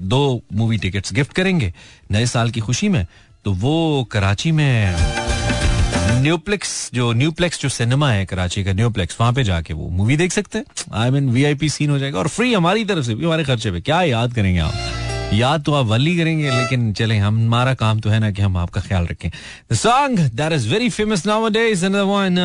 दो 0.00 0.42
मूवी 0.52 0.78
टिकट्स 0.78 1.12
गिफ्ट 1.12 1.32
करेंगे। 1.32 1.72
नए 2.10 2.26
साल 2.26 2.50
की 2.50 2.60
खुशी 2.60 2.88
में। 2.88 3.06
तो 3.44 3.52
वो 3.52 4.08
कराची 4.12 4.52
में 4.52 4.96
न्यूप्लेक्स 6.22 6.90
जो 6.94 7.12
न्यूप्लेक्स 7.12 7.60
जो 7.60 7.68
सिनेमा 7.68 8.10
है 8.10 8.24
कराची 8.26 8.64
का 8.64 8.72
न्यूप्लेक्स 8.72 9.16
वहाँ 9.20 9.32
पे 9.32 9.44
जाके 9.44 9.74
वो 9.74 9.88
मूवी 9.88 10.16
देख 10.16 10.32
सकते 10.32 10.58
हैं। 10.58 10.64
आई 10.94 11.10
मीन 11.10 11.30
वीआईपी 11.30 11.68
सीन 11.68 11.90
हो 11.90 11.98
जाएगा 11.98 12.18
और 12.18 12.28
फ्री 12.28 12.52
हमारी 12.54 12.84
तरफ़ 12.84 13.04
से 13.06 13.14
भी, 13.14 13.24
हमारे 13.24 13.44
खर्चे 13.44 13.70
पे। 13.70 13.80
क्या 13.80 14.02
याद 14.02 14.34
करेंगे 14.34 14.60
आप? 14.60 14.74
याद 15.32 15.62
तो 15.64 15.72
आप 15.74 15.86
वली 15.86 16.16
करेंगे 16.16 16.50
लेकिन 16.50 16.92
चले 16.92 17.16
हमारा 17.18 17.74
काम 17.74 18.00
तो 18.00 18.10
है 18.10 18.18
ना 18.20 18.30
कि 18.30 18.42
हम 18.42 18.56
आपका 18.56 18.80
ख्याल 18.80 19.06
रखें। 19.06 19.30
The 19.72 19.74
song 19.76 20.18
that 20.40 20.52
is 20.52 20.68
very 20.68 20.88
famous 20.90 21.26
nowadays 21.50 21.86
one 21.86 22.38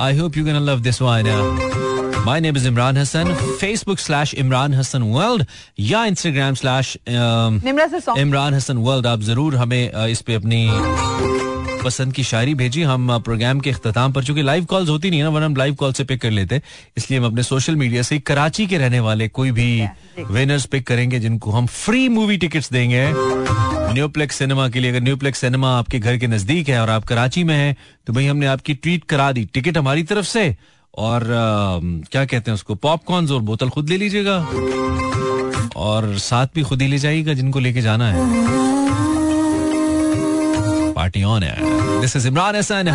I 0.00 0.18
hope 0.18 0.36
you 0.36 0.44
can 0.44 0.60
love 0.66 0.80
this 0.80 1.02
one 1.02 2.22
my 2.26 2.40
name 2.40 2.56
is 2.56 2.66
Imran 2.68 2.96
Hasan 2.98 3.34
Facebook 3.60 3.98
slash 3.98 4.34
Imran 4.34 4.74
Hasan 4.74 5.02
world 5.12 5.46
या 5.80 6.04
Instagram 6.06 6.54
slash 6.54 6.96
Imran 7.08 8.54
Hasan 8.54 8.76
world 8.88 9.06
आप 9.06 9.20
ज़रूर 9.22 9.56
हमें 9.56 9.92
uh, 9.92 10.08
इस 10.08 10.20
पे 10.20 10.34
अपनी 10.34 10.60
पसंद 11.84 12.12
की 12.12 12.22
शायरी 12.24 12.54
भेजी। 12.54 12.82
हम 12.82 13.18
प्रोग्राम 13.18 13.60
के 13.60 13.70
अख्ताम 13.70 14.12
पर 14.12 14.24
चूँकि 14.24 14.42
लाइव 14.42 14.64
कॉल्स 14.64 14.88
होती 14.88 15.10
नहीं 15.10 15.20
है 15.20 15.24
ना 15.24 15.30
वन 15.30 15.42
हम 15.42 15.56
लाइव 15.56 15.74
कॉल 15.74 15.92
से 15.92 16.04
पिक 16.04 16.20
कर 16.22 16.30
लेते 16.30 16.60
इसलिए 16.96 17.20
हम 17.20 17.26
अपने 17.26 17.42
सोशल 17.42 17.76
मीडिया 17.76 18.02
से 18.02 18.18
कराची 18.20 18.66
के 18.66 18.78
रहने 18.78 19.00
वाले 19.00 19.28
कोई 19.28 19.50
भी 19.50 19.82
विनर्स 20.30 20.66
पिक 20.66 20.86
करेंगे 20.86 21.18
जिनको 21.20 21.50
हम 21.50 21.66
फ्री 21.66 22.08
मूवी 22.08 22.36
टिकट्स 22.36 22.72
देंगे। 22.72 23.04
न्यूप्लेक्स 23.94 24.36
सिनेमा 24.36 24.68
के 24.68 24.80
लिए 24.80 24.90
अगर 24.90 25.00
न्यूप्लेक्स 25.00 25.40
सिनेमा 25.40 25.78
आपके 25.78 25.98
घर 25.98 26.16
के 26.16 26.26
नज़दीक 26.26 26.68
है 26.68 26.80
और 26.80 26.90
आप 26.90 27.04
कराची 27.04 27.44
में 27.44 27.54
हैं 27.54 27.76
तो 28.06 28.12
भाई 28.12 28.26
हमने 28.26 28.46
आपकी 28.46 28.74
ट्वीट 28.74 29.04
करा 29.04 29.30
दी। 29.32 29.44
टिकट 29.54 29.78
हमारी 29.78 30.02
तरफ़ 30.02 30.26
से। 30.26 30.56
और 30.98 31.22
आ, 31.22 31.80
क्या 32.12 32.24
कहते 32.24 32.50
हैं 32.50 32.54
उसको? 32.54 32.74
पॉपकॉर्न 32.74 33.28
और 33.28 33.40
बोतल 33.40 33.68
खुद 33.68 33.88
ले 33.88 33.96
लीजिएगा। 33.96 34.36
और 35.76 36.16
साथ 36.18 36.46
भी 36.54 36.62
खुद 36.62 36.82
ही 36.82 36.88
ले 36.88 36.98
जाइएगा 36.98 37.34
जिनको 37.34 37.60
लेके 37.60 37.82
जाना 37.82 38.12
है। 38.12 39.09
पार्टी 41.00 41.22
ऑन 41.24 41.42
है 41.42 42.00
दिस 42.00 42.16
इज़ 42.16 42.28
इमरान 42.28 42.56
हसन 42.56 42.88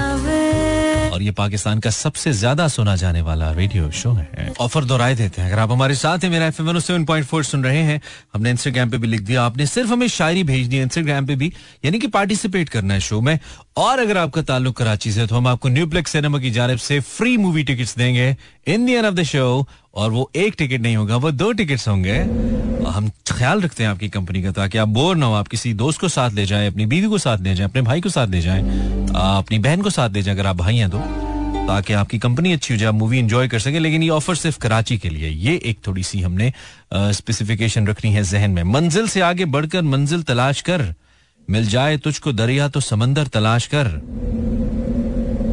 और 1.13 1.21
ये 1.21 1.31
पाकिस्तान 1.31 1.79
का 1.79 1.89
सबसे 1.89 2.31
ज़्यादा 2.33 2.67
सुना 2.67 2.95
जाने 2.95 3.21
वाला 3.21 3.51
रेडियो 3.51 3.89
शो 3.91 4.11
है। 4.13 4.53
ऑफ़र 4.61 4.85
दोहराए 4.85 5.15
देते 5.15 5.41
हैं। 5.41 5.49
अगर 5.49 5.59
आप 5.59 5.71
हमारे 5.71 5.95
साथ 5.95 6.23
हैं, 6.23 6.29
मेरा 6.31 6.47
एफएम 6.47 6.79
सेवन 6.79 7.05
पॉइंट 7.05 7.45
सुन 7.45 7.63
रहे 7.63 7.81
हैं, 7.83 7.99
हमने 8.33 8.49
इंस्टाग्राम 8.51 8.89
पे 8.89 8.97
भी 8.97 9.07
लिख 9.07 9.21
दिया। 9.21 9.43
आपने 9.43 9.65
सिर्फ़ 9.65 9.91
हमें 9.91 10.07
शायरी 10.07 10.43
भेज 10.43 10.67
दी 10.67 10.81
इंस्टाग्राम 10.81 11.25
पे 11.25 11.35
भी, 11.35 11.51
यानी 11.85 11.99
कि 11.99 12.07
पार्टिसिपेट 12.07 12.69
करना 12.69 12.93
है 12.93 12.99
शो 12.99 13.21
में। 13.21 13.39
और 13.77 13.99
अगर 13.99 14.17
आपका 14.17 14.41
ताल्लुक 14.41 14.77
कराची 14.77 15.11
से 15.11 15.27
तो 15.27 15.35
हम 15.35 15.47
आपको 15.47 15.69
न्यूप्लेक्स 15.69 16.11
सिनेमा 16.11 16.39
की 16.39 16.51
जानब 16.51 16.77
से 16.77 16.99
फ्री 16.99 17.37
मूवी 17.37 17.63
टिकट्स 17.63 17.95
देंगे। 17.97 18.35
In 18.67 18.85
the 18.85 18.93
end 18.93 19.05
of 19.05 19.15
the 19.15 19.23
show 19.23 19.67
और 19.95 20.11
वो 20.11 20.29
एक 20.35 20.55
टिकट 20.57 20.81
नहीं 20.81 20.95
होगा, 20.95 21.15
वो 21.17 21.31
दो 21.33 21.51
टिकट्स 21.53 21.87
होंगे। 21.87 22.19
हम 22.87 23.09
ख्याल 23.27 23.61
रखते 23.61 23.83
हैं 23.83 23.89
आपकी 23.89 24.09
कंपनी 24.09 24.41
का, 24.43 24.51
ताकि 24.53 24.77
आप 24.77 24.87
बोर 24.89 25.15
ना 25.15 25.25
हो, 25.25 25.33
आप 25.33 25.47
किसी 25.47 25.73
दोस्त 25.75 25.99
को 25.99 26.07
साथ 26.09 26.31
ले 26.31 26.45
जाएँ, 26.45 26.67
अपनी 26.67 26.85
बीवी 26.85 27.07
को 27.07 27.17
साथ 27.17 27.37
ले 27.37 27.55
जाएँ, 27.55 27.69
अपने 27.69 27.81
भाई 27.81 28.01
को 28.01 28.09
साथ 28.09 28.27
ले 28.27 28.41
जाएँ 28.41 28.61
अपनी 29.17 29.59
बहन 29.59 29.81
को 29.81 29.89
साथ 29.89 30.09
ले 30.09 30.21
जाएँ, 30.21 30.35
अगर 30.37 30.47
आप 30.47 30.55
भाई 30.55 30.77
हैं 30.77 30.89
तो 30.89 30.99
ताकि 31.67 31.93
आपकी 31.93 32.17
कंपनी 32.19 32.51
अच्छी 32.53 32.73
हो 32.73 32.77
जाए 32.79 32.91
मूवी 32.93 33.19
एंजॉय 33.19 33.47
कर 33.47 33.59
सके, 33.59 33.79
लेकिन 33.79 34.03
ये 34.03 34.09
ऑफ़र 34.11 34.35
सिर्फ़ 34.35 34.57
कराची 34.59 34.97
के 34.97 35.09
लिए। 35.09 35.29
ये 35.29 35.55
एक 35.65 35.79
थोड़ी 35.87 36.03
सी 36.03 36.21
हमने 36.21 36.51
स्पेसिफिकेशन 36.93 37.87
रखनी 37.87 38.11
है 38.13 38.23
जहन 38.23 38.51
में। 38.51 38.63
मंजिल 38.63 39.07
से 39.07 39.21
आगे 39.21 39.45
बढ़कर 39.47 39.81
मंजिल 39.83 40.23
तलाश 40.23 40.61
कर, 40.61 40.93
मिल 41.47 41.65
जाए 41.67 41.97
तुझको 41.97 42.31
दरिया 42.33 42.67
तो 42.67 42.79
समंदर 42.81 43.27
तलाश 43.27 43.67
कर। 43.73 43.87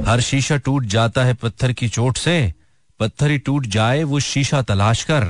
हर 0.06 0.20
शीशा 0.20 0.56
टूट 0.58 0.86
जाता 0.86 1.24
है 1.24 1.34
पत्थर 1.34 1.72
की 1.72 1.88
चोट 1.88 2.16
से, 2.18 2.52
पत्थर 3.00 3.30
ही 3.30 3.38
टूट 3.38 3.66
जाए 3.68 4.02
वो 4.04 4.20
शीशा 4.20 4.62
तलाश 4.62 5.02
कर। 5.10 5.24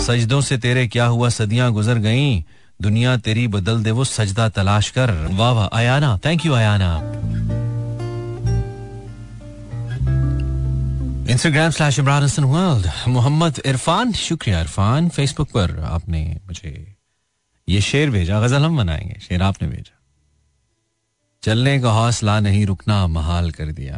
सजदों 0.00 0.40
से 0.40 0.58
तेरे 0.58 0.88
क्या 0.88 1.04
हुआ? 1.04 1.28
सदियाँ 1.28 1.72
गुजर 1.72 1.98
गईं। 1.98 2.42
दुनिया 2.82 3.16
तेरी 3.16 3.48
बदल 3.48 3.82
दे, 3.82 3.90
वो 3.90 4.04
सजदा 4.04 4.48
तलाश 4.48 4.90
कर। 4.90 5.10
वाह 5.32 5.50
वाह 5.50 5.66
Ayana 5.66 6.18
thank 6.24 6.46
you 6.46 6.52
Ayana 6.52 7.12
Instagram 11.30 11.70
slash 11.70 11.98
Imran 11.98 12.22
Hasan 12.22 12.44
world 12.44 12.90
Mohammad 13.08 13.62
Irfan 13.66 14.12
शुक्रिया 14.12 14.60
इरफान। 14.60 15.08
फेसबुक 15.08 15.48
पर 15.48 15.80
आपने 15.80 16.40
मुझे 16.46 16.94
ये 17.68 17.80
शेर 17.80 18.10
भेजा। 18.10 18.40
गज़ल 18.40 18.64
हम 18.64 18.76
बनाएँगे। 18.76 19.20
शेर 19.28 19.42
आपने 19.42 19.68
भेजा। 19.68 19.98
चलने 21.42 21.80
का 21.80 21.90
हौसला 21.90 22.40
नहीं 22.40 22.66
रुकना, 22.66 23.06
महाल 23.06 23.50
कर 23.50 23.66
दिया। 23.66 23.96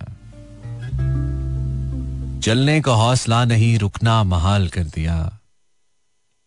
चलने 2.41 2.81
का 2.81 2.93
हौसला 2.93 3.45
नहीं 3.45 3.79
रुकना, 3.79 4.25
महाल 4.25 4.69
कर 4.69 4.85
दिया। 4.85 5.39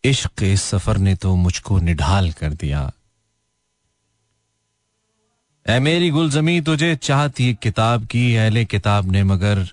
इश्क 0.06 0.44
इस 0.44 0.64
सफ़र 0.64 0.98
ने 0.98 1.16
तो 1.16 1.36
मुझको 1.36 1.80
निढाल 1.80 2.32
कर 2.32 2.54
दिया। 2.54 2.92
ऐ 5.68 5.80
मेरी 5.80 6.10
गुलजमी, 6.10 6.62
तुझे 6.62 6.96
चाहती 6.96 7.54
किताब 7.54 8.06
की 8.06 8.36
अहले 8.36 8.66
किताब 8.66 9.12
ने 9.12 9.24
मगर 9.24 9.68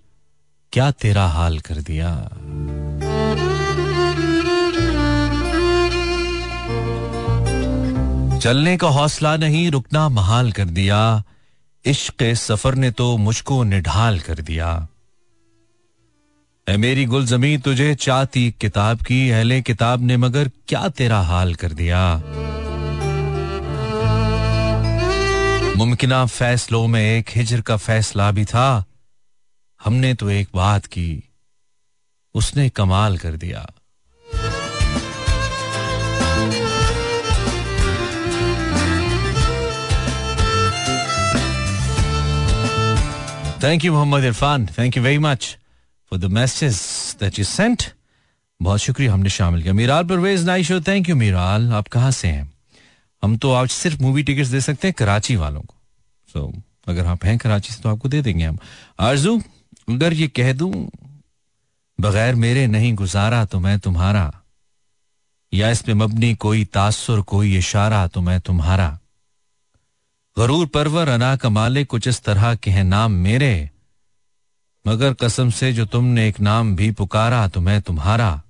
क्या 0.73 0.91
तेरा 0.91 1.27
हाल 1.27 1.59
कर 1.59 1.75
दिया? 1.75 2.29
चलने 8.39 8.77
का 8.77 8.89
हौसला 8.89 9.37
नहीं, 9.37 9.71
रुकना 9.71 10.09
महाल 10.09 10.53
कर 10.53 10.65
दिया। 10.65 11.23
इश्क 11.85 12.35
सफ़र 12.35 12.75
ने 12.75 12.91
तो 12.91 13.17
मुझको 13.17 13.63
निढाल 13.65 14.21
कर 14.21 14.35
दिया। 14.35 14.89
ए 16.69 16.77
मेरी 16.77 17.05
गुल 17.05 17.25
जमी 17.27 17.59
तुझे 17.59 17.95
चाहती 17.95 18.55
किताब 18.61 19.01
की, 19.03 19.31
अहले 19.31 19.61
किताब 19.63 20.03
ने 20.03 20.17
मगर 20.17 20.51
क्या 20.69 20.89
तेरा 20.89 21.21
हाल 21.21 21.55
कर 21.55 21.73
दिया? 21.73 22.01
मुमकिन 25.77 26.27
फैसलों 26.27 26.87
में 26.87 27.01
एक 27.01 27.31
हिजर 27.35 27.61
का 27.61 27.77
फैसला 27.77 28.31
भी 28.31 28.45
था। 28.45 28.85
हमने 29.85 30.15
तो 30.15 30.31
एक 30.31 30.49
बात 30.55 30.87
की, 30.87 31.23
उसने 32.35 32.69
कमाल 32.69 33.19
कर 33.19 33.37
दिया। 33.37 33.67
Thank 43.63 43.85
you 43.85 43.93
Mohammad 43.93 44.25
Irfan 44.25 44.67
thank 44.79 44.97
you 44.97 45.03
very 45.03 45.19
much 45.19 45.57
for 46.13 46.21
the 46.21 46.29
messages 46.29 46.79
that 47.23 47.39
you 47.39 47.59
sent. 47.59 47.85
बहुत 48.63 48.81
शुक्रिया 48.81 49.13
हमने 49.13 49.29
शामिल 49.29 49.63
किया। 49.63 49.73
मीराल 49.73 50.05
परवेज 50.05 50.45
नाई 50.45 50.65
शो 50.65 50.81
थैंक 50.81 51.09
यू 51.09 51.17
मीराल। 51.17 51.73
आप 51.73 51.89
कहाँ 51.89 52.11
से 52.11 52.29
हैं? 52.29 52.53
हम 53.23 53.37
तो 53.37 53.53
आज 53.53 53.69
सिर्फ़ 53.69 54.03
मूवी 54.03 54.23
टिकट्स 54.23 54.49
दे 54.49 54.61
सकते 54.61 54.89
हैं 54.89 54.95
कराची 54.99 55.37
वालों 55.37 55.61
को। 55.61 55.75
सो 56.33 56.53
so, 56.57 56.63
अगर 56.89 57.07
आप 57.07 57.25
हैं 57.25 57.39
कराची 57.39 57.75
से 57.75 57.83
तो 57.83 57.89
आपको 57.89 58.09
दे 58.09 58.23
देंगे 58.23 58.45
हम। 58.45 58.59
आरज़ू 59.01 59.43
अगर 59.89 60.13
ये 60.13 60.29
कह 60.29 60.53
दूँ 60.53 60.91
बगैर 62.01 62.35
मेरे 62.35 62.67
नहीं 62.67 62.95
गुजारा 62.95 63.45
तो 63.45 63.61
मैं 63.61 63.79
तुम्हारा। 63.79 64.43
या 65.55 65.71
इस 65.71 65.83
पे 65.83 65.95
मबनी 65.95 66.35
कोई 66.35 66.65
तासुर 66.65 67.23
कोई 67.23 67.57
इशारा 67.59 68.07
तो 68.07 68.21
मैं 68.21 68.41
तुम्हारा। 68.41 68.99
गरूर 70.39 70.67
परवर 70.67 71.09
अना 71.09 71.37
कमाले 71.37 71.85
कुछ 71.85 72.09
इस 72.09 72.23
तरह 72.23 72.55
के 72.55 72.71
हैं 72.71 72.85
नाम 72.85 73.13
मेरे। 73.13 73.71
मगर 74.87 75.15
कसम 75.15 75.51
से 75.51 75.73
जो 75.73 75.87
तुमने 75.87 76.29
एक 76.29 76.41
नाम 76.41 76.77
भी 76.77 76.91
पुकारा 76.91 77.49
तो 77.49 77.61
मैं 77.61 77.83
तुम्हारा। 77.83 78.43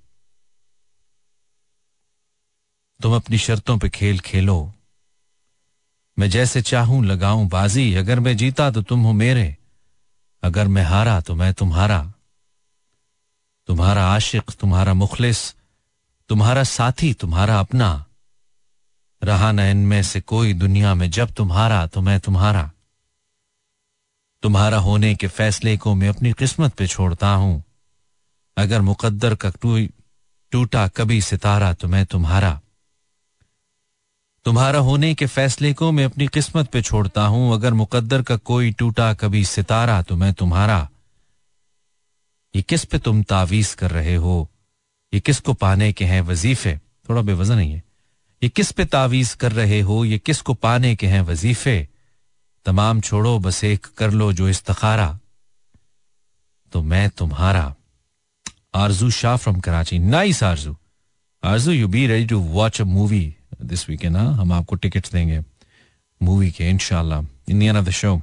तुम 3.01 3.15
अपनी 3.15 3.37
शर्तों 3.37 3.77
पे 3.77 3.89
खेल 3.89 4.19
खेलो। 4.19 4.73
मैं 6.19 6.29
जैसे 6.29 6.61
चाहूँ 6.61 7.05
लगाऊँ 7.05 7.47
बाजी, 7.47 7.93
अगर 7.93 8.19
मैं 8.19 8.37
जीता 8.37 8.71
तो 8.71 8.81
तुम 8.81 9.03
हो 9.03 9.13
मेरे। 9.13 9.57
अगर 10.43 10.67
मैं 10.67 10.83
हारा 10.83 11.21
तो 11.21 11.35
मैं 11.35 11.53
तुम्हारा। 11.53 12.13
तुम्हारा 13.67 14.05
आशिक, 14.05 14.51
तुम्हारा 14.59 14.93
मुखलिस, 14.93 15.55
तुम्हारा 16.29 16.63
साथी, 16.63 17.13
तुम्हारा 17.13 17.59
अपना। 17.59 18.05
रहा 19.23 19.51
न 19.51 19.59
इनमें 19.59 20.03
से 20.03 20.21
कोई 20.21 20.53
दुनिया 20.53 20.93
में 20.93 21.09
जब 21.09 21.31
तुम्हारा 21.31 21.87
तो 21.87 22.01
मैं 22.01 22.19
तुम्हारा। 22.19 22.71
तुम्हारा 24.43 24.77
होने 24.77 25.13
के 25.15 25.27
फैसले 25.27 25.77
को 25.77 25.93
मैं 25.95 26.07
अपनी 26.09 26.31
किस्मत 26.33 26.73
पे 26.73 26.87
छोड़ता 26.87 27.27
हूँ। 27.27 27.63
अगर 28.57 28.81
मुकद्दर 28.81 29.35
का 29.35 29.51
टूटा 30.51 30.87
कभी 30.87 31.21
सितारा 31.21 31.73
तो 31.73 31.87
मैं 31.87 32.05
तुम्हारा 32.05 32.59
तुम्हारा 34.45 34.79
होने 34.79 35.13
के 35.15 35.25
फैसले 35.25 35.73
को 35.73 35.91
मैं 35.91 36.05
अपनी 36.05 36.27
किस्मत 36.27 36.69
पे 36.69 36.81
छोड़ता 36.81 37.25
हूँ। 37.25 37.53
अगर 37.53 37.73
मुकद्दर 37.73 38.21
का 38.21 38.37
कोई 38.37 38.71
टूटा 38.71 39.13
कभी 39.13 39.45
सितारा 39.45 40.01
तो 40.01 40.15
मैं 40.15 40.33
तुम्हारा। 40.33 40.87
ये 42.55 42.61
किस 42.61 42.85
पे 42.85 42.97
तुम 42.99 43.23
तावीज 43.23 43.73
कर 43.73 43.91
रहे 43.91 44.15
हो? 44.15 44.49
ये 45.13 45.19
किसको 45.19 45.53
पाने 45.53 45.91
के 45.93 46.05
हैं 46.05 46.21
वजीफे? 46.21 46.77
थोड़ा 47.09 47.21
बेवजन 47.21 47.59
है। 47.59 47.83
ये 48.41 48.49
किस 48.49 48.71
पे 48.71 48.85
तावीज 48.85 49.33
कर 49.33 49.51
रहे 49.51 49.81
हो? 49.81 50.03
ये 50.05 50.19
किसको 50.19 50.53
पाने 50.53 50.95
के 50.95 51.07
हैं 51.07 51.21
वजीफे? 51.21 51.92
तमाम 52.65 53.01
छोड़ो, 53.01 53.37
बस 53.39 53.63
एक 53.63 53.87
कर 53.97 54.11
लो 54.11 54.31
जो 54.33 54.49
इस्तखारा। 54.49 55.19
तो 56.73 56.81
मैं 56.81 57.09
तुम्हारा 57.09 57.73
Arzoo 58.75 59.09
Shah 59.11 59.35
from 59.37 59.59
Karachi. 59.59 59.99
Nice 59.99 60.43
Arzoo. 60.43 60.75
Arzoo 61.43 61.71
you 61.71 61.87
be 61.87 62.05
ready 62.07 62.25
to 62.25 62.39
watch 62.39 62.81
a 62.81 62.83
movie 62.85 63.35
this 63.61 63.89
weekend 63.89 64.13
ना 64.13 64.23
हम 64.31 64.51
आपको 64.53 64.75
टिकट्स 64.75 65.11
देंगे 65.11 65.39
मूवी 66.21 66.51
के 66.51 66.69
इनशाला 66.69 67.21
in 67.49 67.77
of 67.77 67.85
the 67.85 67.89
show 67.91 68.21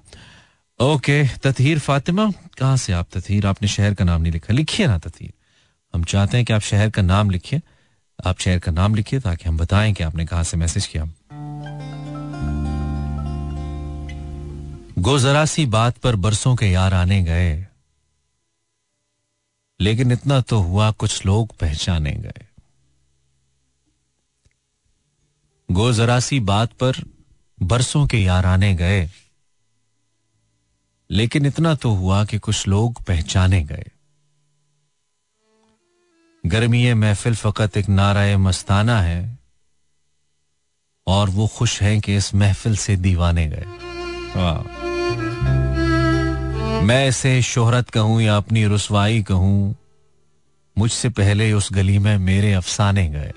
okay 0.81 1.23
Tatheer 1.47 1.79
Fatima, 1.79 2.31
कहाँ 2.59 2.77
से 2.77 2.93
आप 2.93 3.09
तथहीर 3.17 3.47
आपने 3.47 3.69
शहर 3.69 3.95
का 3.95 4.05
नाम 4.05 4.23
नहीं 4.23 4.33
लिखा। 4.33 4.55
लिखिए 4.55 4.87
ना 4.87 4.99
तथहीर 4.99 5.33
हम 5.95 6.05
चाहते 6.05 6.37
हैं 6.37 6.47
कि 6.47 6.53
आप 6.53 6.61
शहर 6.63 6.91
का 6.91 7.03
नाम 7.03 7.31
लिखिए। 7.31 7.61
आप 8.27 8.39
शहर 8.39 8.59
का 8.59 8.73
नाम 8.73 8.95
लिखिए 8.95 9.21
ताकि 9.21 9.49
हम 9.49 9.57
बताएँ 9.59 9.93
कि 9.93 10.03
आपने 10.05 10.27
कहा 10.27 10.43
से 10.43 10.57
मैसेज 10.57 10.87
किया। 10.87 11.05
गो 15.01 15.19
जरा 15.19 15.45
सी 15.45 15.67
बात 15.67 15.99
पर 15.99 16.17
बरसों 16.17 16.57
के 16.57 16.67
यार 16.67 16.95
आने 16.95 17.23
गए। 17.23 17.69
लेकिन 19.81 20.13
इतना 20.13 20.41
तो 20.41 20.61
हुआ 20.61 20.91
कुछ 20.91 21.27
लोग 21.27 21.57
पहचाने 21.57 22.13
गए। 22.13 22.49
गो 25.71 25.93
जरा 25.93 26.21
सी 26.21 26.41
बात 26.41 26.73
पर 26.73 26.93
बरसों 27.63 28.07
के 28.07 28.19
यार 28.19 28.47
आने 28.47 28.75
गए। 28.75 29.11
लेकिन 31.11 31.47
इतना 31.47 31.75
तो 31.75 31.91
हुआ 31.91 32.25
कि 32.25 32.39
कुछ 32.39 32.69
लोग 32.69 33.05
पहचाने 33.05 33.65
गए। 33.65 33.85
गर्मी 36.47 36.95
महफिल 36.95 37.35
फकत 37.35 37.77
एक 37.77 37.89
नाराय 37.89 38.37
मस्ताना 38.37 39.01
है, 39.01 39.39
और 41.07 41.31
वो 41.31 41.47
खुश 41.47 41.83
हैं 41.83 42.01
कि 42.01 42.17
इस 42.17 42.35
महफिल 42.35 42.77
से 42.77 42.97
दीवाने 42.97 43.49
गए। 43.49 43.65
मैं 46.83 47.09
इसे 47.09 47.43
शोहरत 47.43 47.91
कहूँ 47.91 48.23
या 48.23 48.37
अपनी 48.37 48.65
रसवाई 48.67 49.23
कहूँ, 49.23 49.77
मुझसे 50.79 51.09
पहले 51.09 51.53
उस 51.53 51.69
गली 51.73 51.99
में 51.99 52.19
मेरे 52.19 52.53
अफसाने 52.53 53.09
गए। 53.09 53.33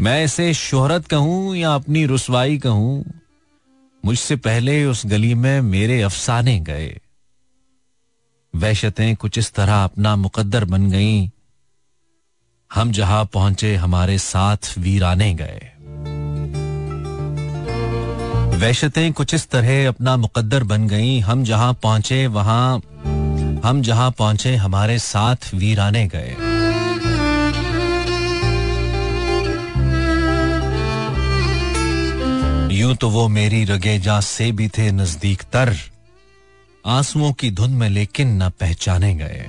मैं 0.00 0.24
इसे 0.24 0.54
शोहरत 0.54 1.06
कहूँ 1.06 1.56
या 1.56 1.74
अपनी 1.74 2.06
रसवाई 2.06 2.58
कहूँ, 2.58 3.04
मुझसे 4.04 4.36
पहले 4.36 4.84
उस 4.84 5.02
गली 5.06 5.34
में 5.34 5.60
मेरे 5.60 6.02
अफसाने 6.02 6.60
गए। 6.60 7.00
वहशतें 8.54 9.16
कुछ 9.16 9.38
इस 9.38 9.52
तरह 9.52 9.84
अपना 9.84 10.16
मुकद्दर 10.16 10.64
बन 10.64 10.90
गईं। 10.90 11.28
हम 12.70 12.92
जहाँ 12.92 13.24
पहुँचे, 13.24 13.76
हमारे 13.76 14.18
साथ 14.18 14.78
वीराने 14.78 15.34
गए। 15.34 15.72
वहशतें 18.58 19.12
कुछ 19.12 19.34
इस 19.34 19.48
तरह 19.48 19.88
अपना 19.88 20.16
मुकद्दर 20.16 20.64
बन 20.64 20.88
गईं। 20.88 21.20
हम 21.20 21.44
जहाँ 21.44 21.74
पहुँचे, 21.82 22.26
वहाँ, 22.26 22.80
हम 23.64 23.82
जहाँ 23.82 24.10
पहुँचे, 24.10 24.56
हमारे 24.56 24.98
साथ 24.98 25.36
वीराने 25.54 26.08
गए। 26.14 26.36
यूँ 32.76 32.94
तो 32.94 33.10
वो 33.10 33.28
मेरी 33.28 33.64
रगे 33.64 33.98
जा 33.98 34.20
से 34.20 34.52
भी 34.52 34.68
थे 34.68 34.90
नज़दीक 34.90 35.42
तर। 35.42 35.74
आंसुओं 36.86 37.32
की 37.32 37.50
धुन 37.50 37.70
में 37.70 37.88
लेकिन 37.88 38.42
न 38.42 38.48
पहचाने 38.48 39.14
गए। 39.14 39.46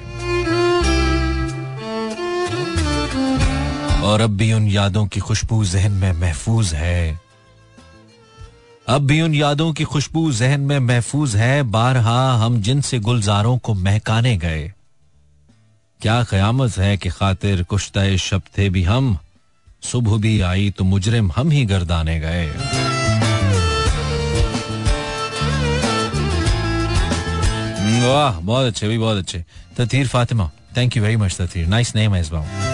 और 4.02 4.22
अब 4.22 4.30
भी 4.30 4.54
उन 4.54 4.68
यादों 4.68 5.08
की 5.08 5.20
खुशबू 5.20 5.64
जहन 5.66 5.92
में 5.92 6.12
महफूज 6.12 6.74
है। 6.74 7.29
अब 8.90 9.02
भी 9.02 9.22
उन 9.22 9.34
यादों 9.34 9.74
की 9.74 9.84
खुशबू 9.84 10.32
जहन 10.32 10.60
में 10.60 10.80
महफूज 10.80 11.36
है। 11.36 11.64
बारहा, 11.64 12.34
हम 12.34 12.62
जिनसे 12.62 13.00
गुलजारों 13.00 13.58
को 13.58 13.74
महकाने 13.74 14.38
गए। 14.38 14.74
क्या 16.02 16.24
कयामत 16.24 16.78
है 16.78 16.98
कि 16.98 17.10
खातिर 17.10 17.64
कुश्ता 17.64 18.18
शब 18.18 18.42
थे 18.58 18.70
भी 18.70 18.84
हम। 18.84 19.18
सुबह 19.82 20.18
भी 20.18 20.42
आई 20.42 20.70
तो 20.70 20.84
मुजरिम 20.84 21.32
हम 21.32 21.52
ही 21.52 21.66
गर्दाने 21.66 22.20
गए। 22.20 22.48
वाह, 28.08 28.40
बहुत 28.40 28.66
अच्छे, 28.66 28.88
भी 28.88 28.98
बहुत 28.98 29.18
अच्छे। 29.18 29.46
Tatheer 29.80 30.08
Fatima 30.08 30.52
thank 30.78 30.98
you 30.98 31.04
very 31.04 31.16
much 31.16 31.42
Tatheer 31.42 31.68
nice 31.68 31.96
name 31.96 32.16
है 32.16 32.22
इस 32.22 32.30
बार। 32.30 32.69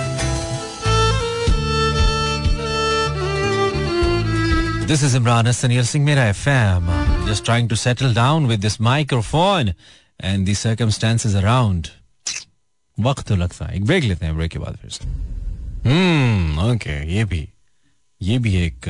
This 4.88 5.02
is 5.02 5.16
Imran 5.16 5.46
Hassan. 5.48 5.72
Listening 5.72 6.06
Mera 6.06 6.32
FM. 6.32 6.84
Just 7.28 7.44
trying 7.46 7.68
to 7.70 7.76
settle 7.76 8.14
down 8.14 8.48
with 8.48 8.62
this 8.62 8.80
microphone 8.80 9.74
and 10.20 10.46
the 10.46 10.54
circumstances 10.56 11.36
around. 11.36 11.92
वक्त 12.98 13.28
तो 13.28 13.36
लगता 13.36 13.66
है 13.66 13.76
एक 13.76 13.86
ब्रेक 13.86 14.04
लेते 14.04 14.26
हैं 14.26 14.36
ब्रेक 14.36 14.52
के 14.52 14.60
बाद 14.60 14.76
फिर 14.82 14.92
से 14.92 15.06
हम्म 15.86 16.60
ओके 16.72 16.94
ये 17.14 17.24
भी 17.32 17.42
ये 18.22 18.38
भी 18.40 18.56
एक 18.66 18.88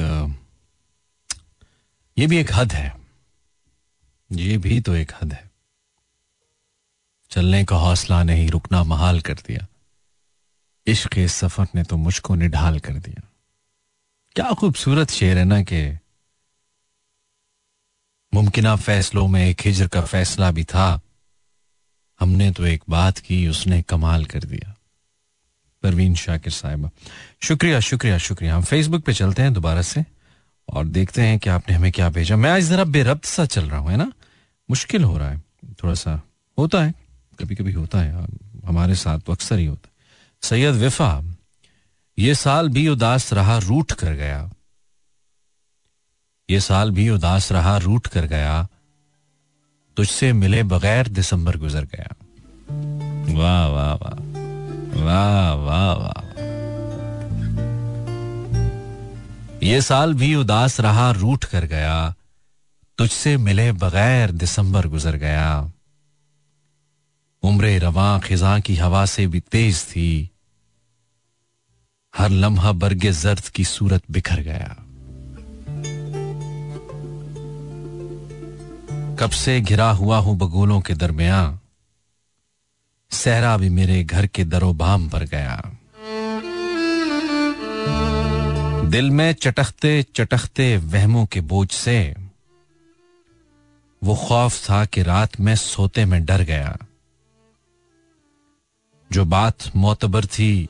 ये 2.18 2.28
भी 2.28 2.38
एक 2.38 2.52
हद 2.54 2.74
है 2.74 2.92
ये 4.32 4.58
भी 4.66 4.80
तो 4.82 4.96
एक 4.96 5.12
हद 5.22 5.34
है 5.34 5.44
चलने 7.32 7.64
का 7.66 7.76
हौसला 7.86 8.22
नहीं 8.24 8.50
रुकना 8.50 8.84
महाल 8.94 9.20
कर 9.30 9.42
दिया 9.48 9.66
इश्क 10.88 11.18
सफ़र 11.40 11.68
ने 11.76 11.84
तो 11.90 11.98
मुझको 11.98 12.36
निढाल 12.44 12.80
कर 12.80 12.94
दिया 13.08 13.22
क्या 14.36 14.52
खूबसूरत 14.52 15.10
शेर 15.10 15.38
है 15.38 15.46
ना 15.46 15.62
कि 15.62 16.00
मुमकिन 18.34 18.76
फैसलों 18.76 19.28
में 19.28 19.48
एक 19.48 19.62
हिजर 19.66 19.88
का 19.88 20.02
फैसला 20.02 20.52
भी 20.52 20.64
था। 20.64 21.02
हमने 22.20 22.52
तो 22.52 22.66
एक 22.66 22.84
बात 22.90 23.18
की, 23.18 23.48
उसने 23.48 23.82
कमाल 23.82 24.26
कर 24.26 24.40
दिया। 24.40 24.76
परवीन 25.84 26.16
शाकिर 26.16 26.54
साहिबा, 26.54 26.90
शुक्रिया 27.42 27.80
शुक्रिया 27.80 28.18
शुक्रिया। 28.18 28.56
हम 28.56 28.64
फेसबुक 28.64 29.04
पे 29.04 29.14
चलते 29.14 29.42
हैं 29.42 29.54
दोबारा 29.54 29.82
से 29.82 30.06
और 30.70 30.86
देखते 30.86 31.22
हैं 31.22 31.40
कि 31.40 31.50
आपने 31.50 31.76
हमें 31.76 31.92
क्या 31.92 32.10
भेजा। 32.10 32.36
मैं 32.36 32.52
आज 32.52 32.64
जरा 32.64 32.84
बेरब्त 32.84 33.26
सा 33.26 33.46
चल 33.46 33.70
रहा 33.70 33.80
हूँ, 33.80 33.92
है 33.92 33.98
ना? 33.98 34.12
मुश्किल 34.70 35.04
हो 35.04 35.18
रहा 35.18 35.30
है, 35.30 35.44
थोड़ा 35.84 35.94
सा 35.94 36.22
होता 36.60 36.84
है 36.84 36.94
कभी 37.40 37.56
कभी 37.56 37.72
होता 37.72 38.00
है। 38.00 38.26
हमारे 38.66 38.96
साथ 38.96 39.20
तो 39.20 39.34
अक्सर 39.34 39.60
ही 39.60 39.66
होता 39.66 39.88
है। 39.88 39.94
सैयद 40.42 40.76
विफा 40.76 41.35
ये 42.20 42.36
साल 42.36 42.70
भी 42.70 42.88
उदास 42.88 43.34
रहा, 43.34 43.58
रूठ 43.58 43.92
कर 43.92 44.14
गया। 44.14 44.52
ये 46.50 46.60
साल 46.60 46.92
भी 46.92 47.10
उदास 47.10 47.52
रहा, 47.52 47.78
रूठ 47.78 48.08
कर 48.08 48.26
गया। 48.26 48.68
तुझसे 49.98 50.34
मिले 50.34 50.64
बगैर 50.64 51.08
दिसंबर 51.08 51.58
गुजर 51.58 51.86
गया। 51.86 52.16
वाह 53.34 53.68
वाह 53.68 53.94
वाह 53.94 54.36
वाह 55.04 55.54
वाह 55.54 55.94
वाह। 55.94 56.26
ये 59.64 59.82
साल 59.82 60.14
भी 60.14 60.36
उदास 60.36 60.80
रहा, 60.80 61.12
रूठ 61.12 61.46
कर 61.46 61.66
गया। 61.66 62.16
तुझसे 62.98 63.38
मिले 63.38 63.72
बगैर 63.72 64.32
दिसंबर 64.32 64.88
गुजर 64.88 65.16
गया। 65.16 65.72
उम्र 67.44 67.80
रवा 67.80 68.20
खिजा 68.20 68.60
की 68.60 68.76
हवा 68.76 69.06
से 69.06 69.28
भी 69.28 69.40
तेज 69.40 69.84
थी। 69.84 70.30
हर 72.18 72.30
लम्हा 72.30 72.72
बरगे 72.72 73.12
जर्द 73.12 73.48
की 73.48 73.64
सूरत 73.64 74.04
बिखर 74.12 74.40
गया। 74.40 74.76
कब 79.20 79.30
से 79.30 79.62
घिरा 79.62 79.90
हुआ 79.92 80.18
हूँ 80.18 80.38
बगोलों 80.38 80.82
के 80.82 80.94
दरमिया 80.94 81.60
सहरा 83.12 83.58
भी 83.58 83.70
मेरे 83.70 84.04
घर 84.04 84.28
के 84.28 84.44
दरोबाम 84.44 85.10
पर 85.10 85.24
गया। 85.24 85.62
दिल 88.90 89.10
में 89.10 89.34
चटखते 89.34 90.04
चटखते 90.16 90.78
वहमों 90.78 91.26
के 91.26 91.42
बोझ 91.42 91.72
से, 91.72 92.16
वो 94.04 94.16
खौफ 94.16 94.70
था 94.70 94.86
कि 94.86 95.04
रात 95.04 95.40
में 95.40 95.56
सोते 95.56 96.06
में 96.06 96.26
डर 96.26 96.42
गया। 96.42 96.78
जो 99.12 99.26
बात 99.26 99.58
मोतबर 99.76 100.26
थी 100.26 100.68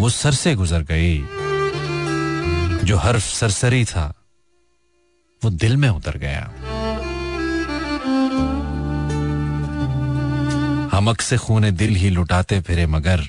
वो 0.00 0.08
सर 0.08 0.32
से 0.32 0.54
गुजर 0.54 0.82
गई। 0.82 1.18
जो 2.84 2.96
हर्फ 2.96 3.22
सरसरी 3.22 3.84
था, 3.84 4.14
वो 5.44 5.50
दिल 5.50 5.76
में 5.76 5.88
उतर 5.88 6.16
गया। 6.16 6.52
हमक 10.96 11.20
से 11.20 11.36
खूने 11.36 11.70
दिल 11.70 11.94
ही 11.94 12.10
लुटाते 12.10 12.60
फिरे 12.60 12.86
मगर। 12.86 13.20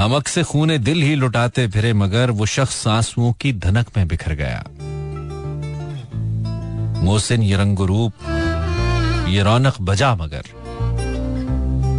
हमक 0.00 0.28
से 0.28 0.42
खूने 0.42 0.78
दिल 0.78 1.02
ही 1.02 1.14
लुटाते 1.14 1.68
फिरे 1.68 1.92
मगर, 1.92 2.30
वो 2.30 2.46
शख्स 2.46 2.86
आंसुओं 2.86 3.32
की 3.32 3.52
धनक 3.52 3.86
में 3.96 4.08
बिखर 4.08 4.32
गया। 4.32 4.64
मोहसिन 7.02 7.42
ये 7.42 7.56
रंग 7.56 7.78
रूप 7.78 8.12
ये 9.28 9.42
रौनक 9.42 9.74
बजा 9.80 10.14
मगर। 10.14 10.55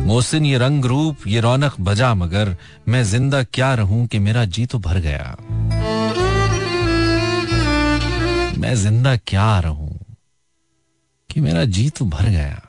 मोहसिन 0.07 0.45
ये 0.45 0.57
रंग 0.57 0.85
रूप, 0.85 1.27
ये 1.27 1.39
रौनक 1.39 1.73
बजा 1.79 2.13
मगर 2.13 2.55
मैं 2.87 3.03
ज़िंदा 3.03 3.43
क्या 3.43 3.73
रहूँ 3.73 4.07
कि 4.07 4.19
मेरा 4.19 4.45
जी 4.45 4.65
तो 4.65 4.79
भर 4.79 4.99
गया? 4.99 5.35
मैं 8.57 8.75
ज़िंदा 8.75 9.15
क्या 9.17 9.59
रहूँ 9.59 9.99
कि 11.29 11.41
मेरा 11.41 11.65
जी 11.65 11.89
तो 11.89 12.05
भर 12.05 12.29
गया? 12.29 12.61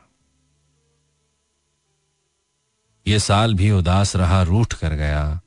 ये 3.07 3.19
साल 3.19 3.55
भी 3.55 3.71
उदास 3.71 4.17
रहा, 4.17 4.43
रूठ 4.43 4.73
कर 4.73 4.95
गया। 4.95 5.41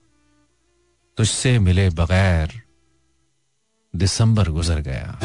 तुझसे 1.18 1.60
मिले 1.60 1.90
बगैर 1.90 2.62
दिसंबर 3.96 4.50
गुजर 4.50 4.80
गया। 4.80 5.20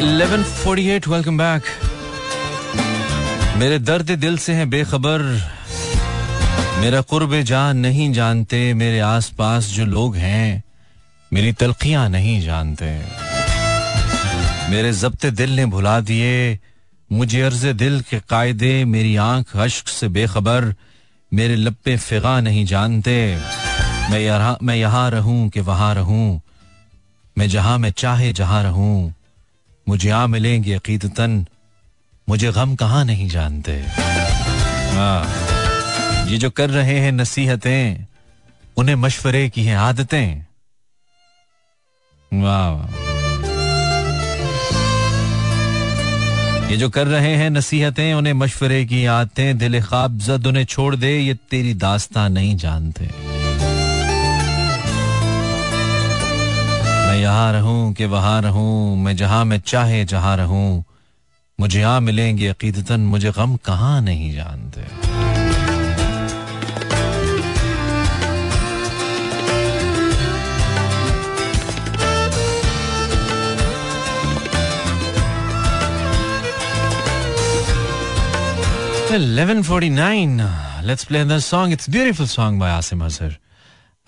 1148 0.00 1.08
वेलकम 1.08 1.38
बैक 1.38 1.62
मेरे 3.56 3.78
दर्द 3.78 4.10
दिल 4.10 4.38
से 4.38 4.52
हैं 4.52 4.70
बेखबर। 4.70 5.22
मेरा 6.80 7.00
कुर्ब 7.00 7.42
जान 7.42 7.76
नहीं 7.76 8.12
जानते। 8.12 8.74
मेरे 8.74 9.00
आसपास 9.00 9.64
जो 9.64 9.84
लोग 9.84 10.16
हैं, 10.16 10.62
मेरी 11.32 11.52
तलखियाँ 11.52 12.08
नहीं 12.08 12.42
जानते। 12.42 13.02
मेरे 14.70 14.92
जब्ते 14.92 15.30
दिल 15.30 15.50
ने 15.50 15.66
भुला 15.66 16.00
दिए। 16.00 16.58
मुझे 17.12 17.42
अर्ज़ 17.42 17.66
दिल 17.66 18.00
के 18.00 18.20
कायदे, 18.20 18.84
मेरी 18.84 19.16
आँख 19.16 19.56
अश्क 19.56 19.88
से 19.88 20.08
बेखबर। 20.08 20.74
मेरे 21.34 21.56
लपे 21.56 21.96
फिगा 21.96 22.40
नहीं 22.40 22.66
जानते। 22.66 23.38
मैं 24.10 24.18
यहाँ 24.18 24.58
मैं 24.62 24.76
यहाँ 24.76 25.10
रहूँ 25.10 25.48
कि 25.48 25.60
वहाँ 25.60 25.94
रहूँ। 25.94 26.40
मैं 27.38 27.48
जहाँ 27.48 27.78
मैं 27.78 27.90
चाहे 27.90 28.32
जहाँ 28.32 28.62
रहूँ। 28.62 29.14
मुझे 29.88 30.10
आ 30.10 30.26
मिलेंगे 30.26 30.72
अकीदतन। 30.72 31.46
मुझे 32.28 32.50
गम 32.52 32.74
कहाँ 32.74 33.04
नहीं 33.04 33.28
जानते। 33.28 33.72
हाँ 34.94 35.20
ये 36.28 36.36
जो 36.38 36.50
कर 36.50 36.70
रहे 36.70 36.98
हैं 36.98 37.12
नसीहतें, 37.12 38.06
उन्हें 38.76 38.96
मशवरे 38.96 39.48
की 39.48 39.64
हैं 39.64 39.76
आदतें। 39.76 40.44
वाह 42.32 43.02
ये 46.70 46.76
जो 46.76 46.88
कर 46.90 47.06
रहे 47.06 47.34
हैं 47.36 47.50
नसीहतें, 47.50 48.14
उन्हें 48.14 48.32
मशवरे 48.32 48.84
की 48.84 49.04
आदतें, 49.06 49.58
दिल 49.58 49.80
ख्वाब 49.82 50.18
जद 50.18 50.46
उन्हें 50.46 50.64
छोड़ 50.64 50.94
दे, 50.96 51.18
ये 51.18 51.34
तेरी 51.50 51.74
दास्ता 51.74 52.26
नहीं 52.28 52.56
जानते। 52.56 53.10
मैं 57.04 57.18
यहाँ 57.20 57.52
रहूँ 57.52 57.92
कि 57.94 58.04
वहाँ 58.06 58.40
रहूँ, 58.42 58.96
मैं 58.96 59.16
जहाँ 59.16 59.44
मैं 59.44 59.60
चाहे 59.60 60.04
जहाँ 60.04 60.36
रहूँ 60.36 60.84
मुझे 61.60 61.80
यहाँ 61.80 62.00
मिलेंगे 62.00 62.46
अकीदतन, 62.48 63.00
मुझे 63.00 63.30
गम 63.36 63.56
कहाँ 63.66 64.00
नहीं 64.02 64.32
जानते 64.34 64.82
11:49. 79.14 80.40
Let's 80.82 81.04
play 81.04 81.22
the 81.22 81.38
song. 81.40 81.72
It's 81.72 81.88
beautiful 81.88 82.26
song 82.26 82.58
by. 82.58 82.70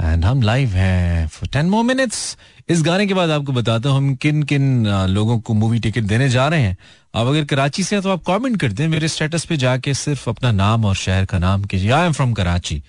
And 0.00 0.24
हम 0.24 0.42
लाइव 0.42 0.68
हैं 0.68 1.26
फॉर 1.28 1.48
टेन 1.52 1.66
मोर 1.66 1.84
मिनट्स 1.84 2.36
इस 2.68 2.82
गाने 2.82 3.06
के 3.06 3.14
बाद 3.14 3.30
आपको 3.30 3.52
बताता 3.52 3.88
हूँ 3.88 3.96
हम 3.96 4.14
किन 4.14 4.42
किन 4.50 4.86
लोगों 5.10 5.38
को 5.40 5.54
मूवी 5.54 5.78
टिकट 5.80 6.02
देने 6.10 6.28
जा 6.28 6.48
रहे 6.48 6.62
हैं 6.62 6.76
आप 7.16 7.26
अगर 7.26 7.44
कराची 7.44 7.82
से 7.82 7.96
हैं 7.96 8.02
तो 8.02 8.10
आप 8.10 8.22
कमेंट 8.26 8.60
कर 8.60 8.72
दें, 8.72 8.86
मेरे 8.88 9.08
स्टेटस 9.08 9.44
पे 9.44 9.56
जाके 9.56 9.92
सिर्फ़ 9.94 10.28
अपना 10.30 10.50
नाम 10.52 10.84
और 10.84 10.94
शहर 10.94 11.24
का 11.24 11.38
नाम 11.38 11.64
कीजिए। 11.64 11.90
आई 11.90 12.06
एम 12.06 12.12
फ्रॉम 12.12 12.32
कराची 12.32 12.82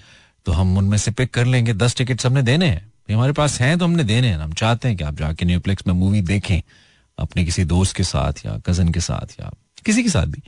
तो 0.46 0.52
हम 0.52 0.78
उनमें 0.78 0.98
से 0.98 1.12
पिक 1.12 1.34
कर 1.34 1.46
लेंगे। 1.46 1.74
दस 1.74 1.96
टिकट 1.96 2.26
हमने 2.26 2.42
देने 2.42 2.68
हैं। 2.68 2.92
हमारे 3.10 3.34
पास 3.34 3.60
हैं 3.62 3.78
तो 3.78 3.86
हमने 3.86 4.04
देने 4.04 4.28
हैं। 4.28 4.38
हम 4.38 4.54
चाहते 4.54 4.88
हैं 4.88 4.98
कि 4.98 5.04
आप 5.04 5.18
जाके 5.18 5.46
न्यूप्लेक्स 5.46 5.88
में 5.88 5.94
मूवी 5.94 6.22
देखें, 6.24 6.62
अपने 7.18 7.46
किसी 7.46 7.64
दोस्त 7.66 7.96
के 7.96 8.04
साथ 8.04 8.46
या 8.46 8.58
कज़न 8.66 8.92
के 8.92 9.00
साथ 9.00 9.40
या 9.40 9.52
किसी 9.86 10.04
के 10.04 10.10
साथ 10.10 10.26
भी। 10.26 10.42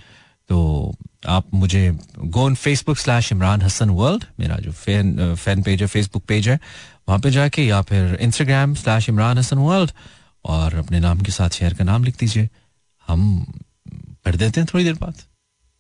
तो 0.50 0.96
आप 1.28 1.54
मुझे 1.54 1.98
go 2.18 2.46
on 2.46 2.56
Facebook 2.56 2.98
slash 2.98 3.32
Imran 3.32 3.62
Hasan 3.62 3.90
world 3.92 4.24
मेरा 4.40 4.58
जो 4.58 4.72
फ़ैन 4.74 5.36
फ़ैन 5.36 5.62
पेज 5.64 5.82
है 5.82 5.88
फेसबुक 5.88 6.24
पेज 6.26 6.50
है, 6.50 6.60
वहाँ 7.10 7.20
पे 7.20 7.32
जाके 7.32 7.66
या 7.66 7.82
फिर 7.82 8.18
Instagram 8.22 8.76
slash 8.76 9.10
Imran 9.10 9.38
Hasan 9.38 9.58
world 9.60 9.92
और 10.46 10.76
अपने 10.76 11.00
नाम 11.00 11.22
के 11.22 11.32
साथ 11.32 11.50
शेयर 11.50 11.74
का 11.74 11.84
नाम 11.86 12.04
लिख 12.04 12.20
दीजिए। 12.20 12.50
हम 13.08 13.46
पढ़ 14.26 14.36
देते 14.36 14.60
हैं 14.60 14.68
थोड़ी 14.74 14.84
देर 14.86 14.94
बाद 15.02 15.28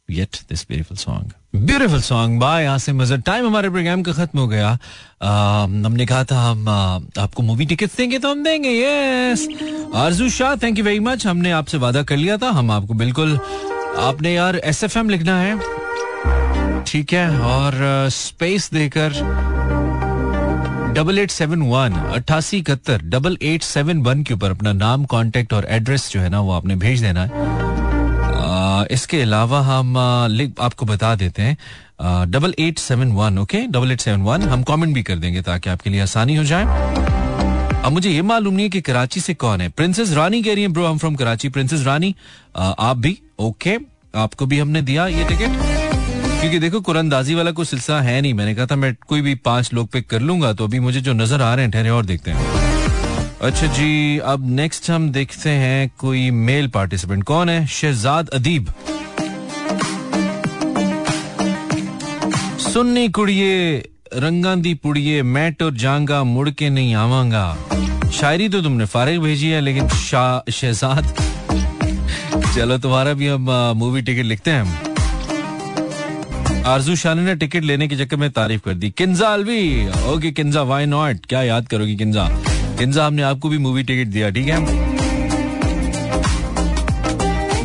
yet 0.09 0.37
this 0.49 0.65
beautiful 0.67 0.97
song 0.97 1.33
beautiful 1.55 2.01
song 2.01 2.39
by 2.39 2.65
Asim 2.65 3.01
Mazhar 3.01 3.17
time 3.21 3.45
हमारे 3.45 3.69
प्रोग्राम 3.69 4.03
का 4.03 4.11
खत्म 4.13 4.39
हो 4.39 4.47
गया। 4.47 4.69
हमने 5.85 6.05
कहा 6.05 6.23
था 6.23 6.39
हम 6.41 6.69
आपको 6.69 7.43
मूवी 7.43 7.65
टिकट 7.65 7.89
देंगे 7.97 8.19
तो 8.19 8.31
हम 8.31 8.43
देंगे 8.43 8.69
yes 8.71 9.47
Arzoo 9.95 10.29
Shah 10.29 10.55
thank 10.63 10.77
you 10.79 10.83
very 10.85 10.99
much 10.99 11.25
हमने 11.27 11.51
आपसे 11.51 11.77
वादा 11.77 12.03
कर 12.03 12.17
लिया 12.17 12.37
था। 12.37 12.49
हम 12.51 12.71
आपको 12.71 12.93
बिल्कुल, 12.93 13.37
आपने 13.99 14.33
यार 14.33 14.57
एस 14.65 14.83
एफ़ 14.83 14.97
एम 14.99 15.09
लिखना 15.09 15.39
है। 15.39 16.83
ठीक 16.87 17.13
है, 17.13 17.29
और 17.41 18.09
स्पेस 18.11 18.69
देकर 18.73 19.13
डबल 20.95 21.19
एट 21.19 21.31
सेवन 21.31 21.61
वन 21.61 21.93
अट्ठासी 21.93 22.57
इकहत्तर 22.57 23.01
डबल 23.05 23.37
एट 23.43 23.63
सेवन 23.63 24.01
वन 24.03 24.23
के 24.23 24.33
ऊपर 24.33 24.51
अपना 24.51 24.73
नाम 24.73 25.05
कांटेक्ट 25.05 25.53
और 25.53 25.65
एड्रेस 25.69 26.09
जो 26.11 26.19
है 26.19 26.29
ना, 26.29 26.39
वो 26.39 26.51
आपने 26.51 26.75
भेज 26.77 27.01
देना 27.01 27.25
है। 27.25 27.68
इसके 28.91 29.21
अलावा 29.21 29.59
हम 29.61 29.97
आपको 29.97 30.85
बता 30.85 31.13
देते 31.15 31.41
हैं 31.41 31.57
double 32.31 32.53
eight 32.59 32.79
seven 32.79 33.11
one 33.11 33.37
okay 33.39 33.61
double 33.67 33.91
eight 33.91 34.01
seven 34.01 34.21
one 34.21 34.41
हम 34.49 34.63
कमेंट 34.63 34.93
भी 34.93 35.03
कर 35.03 35.15
देंगे 35.17 35.41
ताकि 35.41 35.69
आपके 35.69 35.89
लिए 35.89 36.01
आसानी 36.01 36.35
हो 36.35 36.43
जाए। 36.43 36.65
अब 37.79 37.91
मुझे 37.93 38.09
ये 38.09 38.21
मालूम 38.21 38.53
नहीं 38.53 38.65
है 38.65 38.69
कि 38.69 38.81
कराची 38.81 39.19
से 39.19 39.33
कौन 39.35 39.61
है। 39.61 39.69
प्रिंसेस 39.69 40.11
रानी 40.13 40.41
कह 40.43 40.53
रही 40.53 40.63
है 40.63 40.69
ब्रो 40.69 40.85
हम 40.85 40.97
फ्रॉम 40.97 41.15
कराची 41.15 41.49
प्रिंसेस 41.49 41.85
रानी 41.85 42.13
आप 42.57 42.97
भी 42.97 43.17
ओके 43.39 43.77
आपको 44.15 44.45
भी 44.45 44.59
हमने 44.59 44.81
दिया 44.81 45.07
ये 45.07 45.23
टिकट 45.27 45.67
क्योंकि 46.39 46.59
देखो, 46.59 46.79
कुरंदाजी 46.81 47.35
वाला 47.35 47.51
कोई 47.51 47.65
सिलसिला 47.65 47.99
है 48.01 48.19
नहीं। 48.21 48.33
मैंने 48.33 48.53
कहा 48.55 48.65
था 48.65 48.75
मैं 48.75 48.93
कोई 49.07 49.21
भी 49.21 49.35
पाँच 49.37 49.73
लोग 49.73 49.87
पिक 49.91 50.07
कर 50.09 50.21
लूँगा 50.21 50.51
तो 50.53 50.63
अभी 50.63 50.79
मुझे 50.79 51.01
जो 51.01 51.13
नज़र 51.13 51.41
आ 51.41 51.53
रहे 51.53 51.65
हैं, 51.65 51.71
ठहरे 51.71 51.89
और 51.89 52.05
देखते 52.05 52.31
हैं। 52.31 52.58
अच्छा 53.41 53.67
जी, 53.67 54.17
अब 54.19 54.49
नेक्स्ट 54.49 54.89
हम 54.91 55.09
देखते 55.11 55.49
हैं 55.49 55.89
कोई 55.99 56.29
मेल 56.31 56.67
पार्टिसिपेंट 56.67 57.23
कौन 57.23 57.49
है? 57.49 57.65
शहजाद 57.67 58.29
अदीब। 58.29 58.73
सुन्नी 62.63 63.07
कुड़िए 63.09 63.77
रंगा 64.15 64.55
दी 64.55 64.73
पुड़िए, 64.75 65.21
मैं 65.23 65.53
तो 65.53 65.69
जांगा 65.73 66.23
मुड़ 66.23 66.49
के 66.49 66.69
नहीं 66.69 66.93
आवांगा 66.95 68.11
शायरी 68.13 68.49
तो 68.49 68.61
तुमने 68.61 68.85
फारिग 68.87 69.21
भेजी 69.21 69.49
है, 69.49 69.61
लेकिन 69.61 69.87
शहजाद, 69.89 71.13
चलो 72.55 72.77
तुम्हारा 72.77 73.13
भी 73.13 73.27
हम 73.27 73.49
मूवी 73.77 74.01
टिकट 74.01 74.25
लिखते 74.25 74.51
हैं 74.51 74.87
आरज़ू 76.67 76.95
शानी 76.97 77.21
ने 77.21 77.35
टिकट 77.35 77.63
लेने 77.63 77.87
के 77.87 77.95
चक्कर 77.95 78.17
में 78.17 78.29
तारीफ़ 78.31 78.61
कर 78.65 78.73
दी। 78.73 78.89
Kinza 78.91 79.27
Alvi. 79.29 79.87
Okay 80.13 80.31
Kinza 80.31 80.61
why 80.63 80.85
not 80.87 81.25
क्या 81.25 81.41
याद 81.43 81.67
करोगी 81.67 81.95
किंजा 81.95 82.29
किंजा 82.79 83.05
हमने 83.05 83.21
आपको 83.21 83.49
भी 83.49 83.57
मूवी 83.57 83.83
टिकट 83.83 84.11
दिया, 84.11 84.29
ठीक 84.29 84.47
है? 84.47 84.57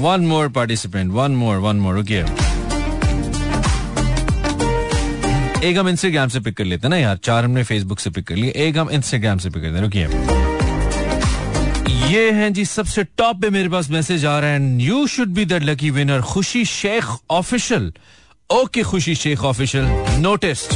One 0.00 0.26
more 0.26 0.48
participant 0.56 1.12
one 1.12 1.36
more 1.36 1.56
one 1.58 1.76
more 1.80 1.98
okay 1.98 2.22
एक 5.68 5.78
हम 5.78 5.88
इंस्टाग्राम 5.88 6.28
से 6.28 6.40
पिक 6.40 6.56
कर 6.56 6.64
लेते 6.64 6.88
ना 6.88 6.96
यार, 6.96 7.16
चार 7.16 7.44
हमने 7.44 7.62
फेसबुक 7.64 7.98
से 8.00 8.10
पिक 8.10 8.26
कर 8.28 8.36
लिए, 8.36 8.50
एक 8.50 8.78
हम 8.78 8.90
इंस्टाग्राम 8.90 9.38
से 9.38 9.50
पिक 9.50 9.62
करते 9.62 9.74
हैं, 9.74 9.82
रुकिए। 9.82 10.06
ये 12.10 12.30
हैं 12.32 12.52
जी, 12.52 12.64
सबसे 12.64 13.04
टॉप 13.18 13.40
पे 13.42 13.50
मेरे 13.50 13.68
पास 13.68 13.90
मैसेज 13.90 14.24
आ 14.26 14.38
रहा 14.40 14.50
है 14.50 14.82
you 14.82 15.06
should 15.06 15.28
be 15.34 15.44
the 15.44 15.62
lucky 15.62 15.90
winner 15.90 16.20
Khushi 16.32 16.64
Sheikh 16.64 17.04
official 17.30 17.92
okay 18.50 18.82
Khushi 18.82 19.14
Sheikh 19.14 19.44
official 19.44 19.84
noticed 20.22 20.74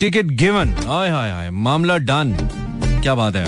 ticket 0.00 0.26
given 0.42 0.74
hi 0.86 1.10
hi 1.10 1.30
hi 1.30 1.50
मामला 1.66 1.96
डन 2.10 2.36
क्या 3.02 3.14
बात 3.14 3.36
है? 3.36 3.44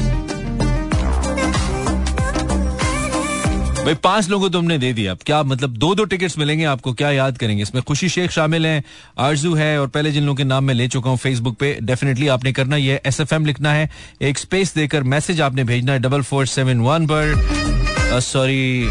भाई, 3.84 3.94
पाँच 3.94 4.28
लोगों 4.28 4.48
तुमने 4.50 4.76
दे 4.78 4.92
दिया। 4.92 5.14
क्या 5.26 5.42
मतलब 5.42 5.70
दो 5.74 5.94
दो 5.94 6.04
टिकट्स 6.04 6.38
मिलेंगे 6.38 6.64
आपको? 6.64 6.92
क्या 6.92 7.10
याद 7.10 7.38
करेंगे? 7.38 7.62
इसमें 7.62 7.82
खुशी 7.82 8.08
शेख 8.08 8.30
शामिल 8.30 8.66
हैं, 8.66 8.82
आरज़ू 9.18 9.54
है, 9.54 9.80
और 9.80 9.86
पहले 9.86 10.12
जिन 10.12 10.24
लोगों 10.24 10.36
के 10.36 10.44
नाम 10.44 10.64
मैं 10.64 10.74
ले 10.74 10.88
चुका 10.88 11.10
हूँ 11.10 11.18
फेसबुक 11.18 11.56
पे 11.56 11.76
डेफिनेटली 11.82 12.28
आपने 12.28 12.52
करना 12.52 12.76
ये 12.76 13.00
एस 13.06 13.20
एफ़ 13.20 13.34
एम 13.34 13.44
लिखना 13.44 13.72
है। 13.72 13.88
एक 14.22 14.38
स्पेस 14.38 14.74
देकर 14.74 15.02
मैसेज 15.04 15.40
आपने 15.40 15.64
भेजना 15.64 15.92
है 15.92 15.98
डबल 15.98 16.22
फोर 16.22 16.46
सेवन 16.46 16.80
वन 16.80 17.06
पर। 17.06 18.20
सॉरी 18.20 18.88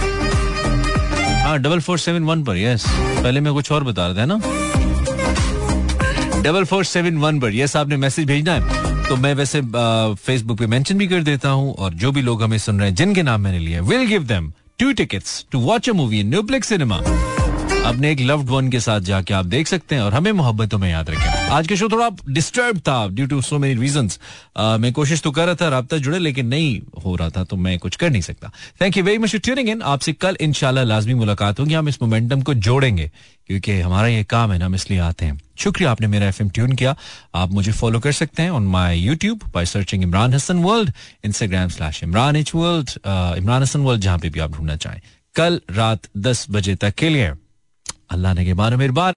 हाँ 1.43 1.57
डबल 1.59 1.79
फोर 1.79 1.97
सेवन 1.99 2.23
वन 2.23 2.43
पर 2.43 2.57
यस 2.57 2.85
पहले 2.89 3.39
मैं 3.39 3.53
कुछ 3.53 3.71
और 3.71 3.83
बता 3.83 4.07
रहा 4.07 4.17
था 4.17 4.25
ना? 4.25 4.39
डबल 6.41 6.63
फोर 6.63 6.83
सेवन 6.85 7.17
वन 7.17 7.39
पर 7.39 7.55
यस 7.55 7.75
आपने 7.75 7.97
मैसेज 7.97 8.25
भेजना 8.25 8.53
है। 8.53 8.88
तो 9.09 9.15
मैं 9.15 9.33
वैसे 9.35 9.61
फेसबुक 10.25 10.57
पे 10.59 10.65
मेंशन 10.67 10.97
भी 10.97 11.07
कर 11.07 11.23
देता 11.23 11.49
हूँ 11.49 11.73
और 11.75 11.93
जो 12.01 12.11
भी 12.11 12.21
लोग 12.21 12.43
हमें 12.43 12.57
सुन 12.57 12.79
रहे 12.79 12.89
हैं, 12.89 12.95
जिनके 12.95 13.23
नाम 13.23 13.41
मैंने 13.41 13.59
लिए 13.59 13.79
will 13.89 14.05
give 14.07 14.23
them 14.27 14.51
two 14.79 14.91
tickets 14.99 15.45
to 15.51 15.59
watch 15.59 15.89
a 15.89 15.93
movie 15.93 16.19
in 16.19 16.29
Nueplex 16.29 16.67
cinema 16.69 16.99
अपने 17.85 18.11
एक 18.11 18.19
लव्ड 18.19 18.49
वन 18.49 18.67
के 18.69 18.79
साथ 18.79 19.01
जाके 19.01 19.33
आप 19.33 19.45
देख 19.45 19.67
सकते 19.67 19.95
हैं 19.95 20.01
और 20.01 20.13
हमें 20.13 20.31
मोहब्बतों 20.31 20.77
में 20.77 20.89
याद 20.89 21.09
रखें। 21.09 21.49
आज 21.49 21.67
के 21.67 21.75
शो 21.77 21.87
थोड़ा 21.89 22.09
डिस्टर्ब 22.29 22.79
था 22.79 23.07
due 23.09 23.25
to 23.27 23.41
so 23.41 23.57
many 23.59 23.81
reason 23.81 24.09
मैं 24.81 24.91
कोशिश 24.93 25.21
तो 25.21 25.31
कर 25.31 25.45
रहा 25.45 25.55
था 25.55 25.67
रहा 25.69 25.97
जुड़े, 25.97 26.19
लेकिन 26.19 26.47
नहीं 26.47 26.79
हो 27.05 27.15
रहा 27.15 27.29
था 27.29 27.43
तो 27.43 27.57
मैं 27.57 27.77
कुछ 27.79 27.95
कर 27.95 28.09
नहीं 28.09 28.21
सकता। 28.21 28.51
Thank 28.81 28.97
you 28.97 29.03
very 29.03 29.17
much 29.17 29.35
tuning 29.35 29.69
in 29.69 29.81
आपसे 29.81 30.13
कल 30.15 30.37
इंशाल्लाह 30.41 30.83
लाजमी 30.85 31.13
मुलाकात 31.15 31.59
होगी। 31.59 31.73
हम 31.73 31.89
इस 31.89 32.01
मोमेंटम 32.01 32.41
को 32.41 32.53
जोड़ेंगे, 32.55 33.11
क्योंकि 33.47 33.79
हमारा 33.81 34.07
ये 34.07 34.23
काम 34.25 34.51
है 34.51 34.59
ना, 34.59 34.65
हम 34.65 34.75
इसलिए 34.75 34.99
आते 35.01 35.25
हैं। 35.25 35.39
शुक्रिया, 35.59 35.91
आपने 35.91 36.07
मेरा 36.07 36.27
एफएम 36.27 36.49
ट्यून 36.49 36.71
किया। 36.73 36.95
आप 37.35 37.51
मुझे 37.51 37.71
फॉलो 37.71 37.99
कर 37.99 38.11
सकते 38.11 38.43
हैं 38.43 38.49
on 38.51 38.67
my 38.67 38.99
YouTube 38.99 39.49
by 39.53 39.65
searching 39.65 40.03
Imran 40.03 40.33
Hasan 40.33 40.63
world 40.63 40.91
Instagram 41.25 41.69
slash 41.69 42.03
Imran 42.03 42.35
H 42.35 42.55
world 42.55 42.89
Imran 43.37 43.61
Hasan 43.61 43.79
world 43.79 44.01
जहाँ 44.01 44.19
पे 44.19 44.29
भी 44.29 44.39
आप 44.39 44.55
ढूंढना 44.55 44.75
चाहें। 44.77 45.01
कल 45.35 45.61
रात 45.71 46.07
दस 46.17 46.45
बजे 46.51 46.75
तक 46.75 46.95
के 46.95 47.09
लिए। 47.09 47.31
अल्लाह 48.09 48.33
ने 48.33 48.45
के 48.45 48.53
बारे 48.53 48.77
मेरे 48.77 48.91
बार 48.91 49.07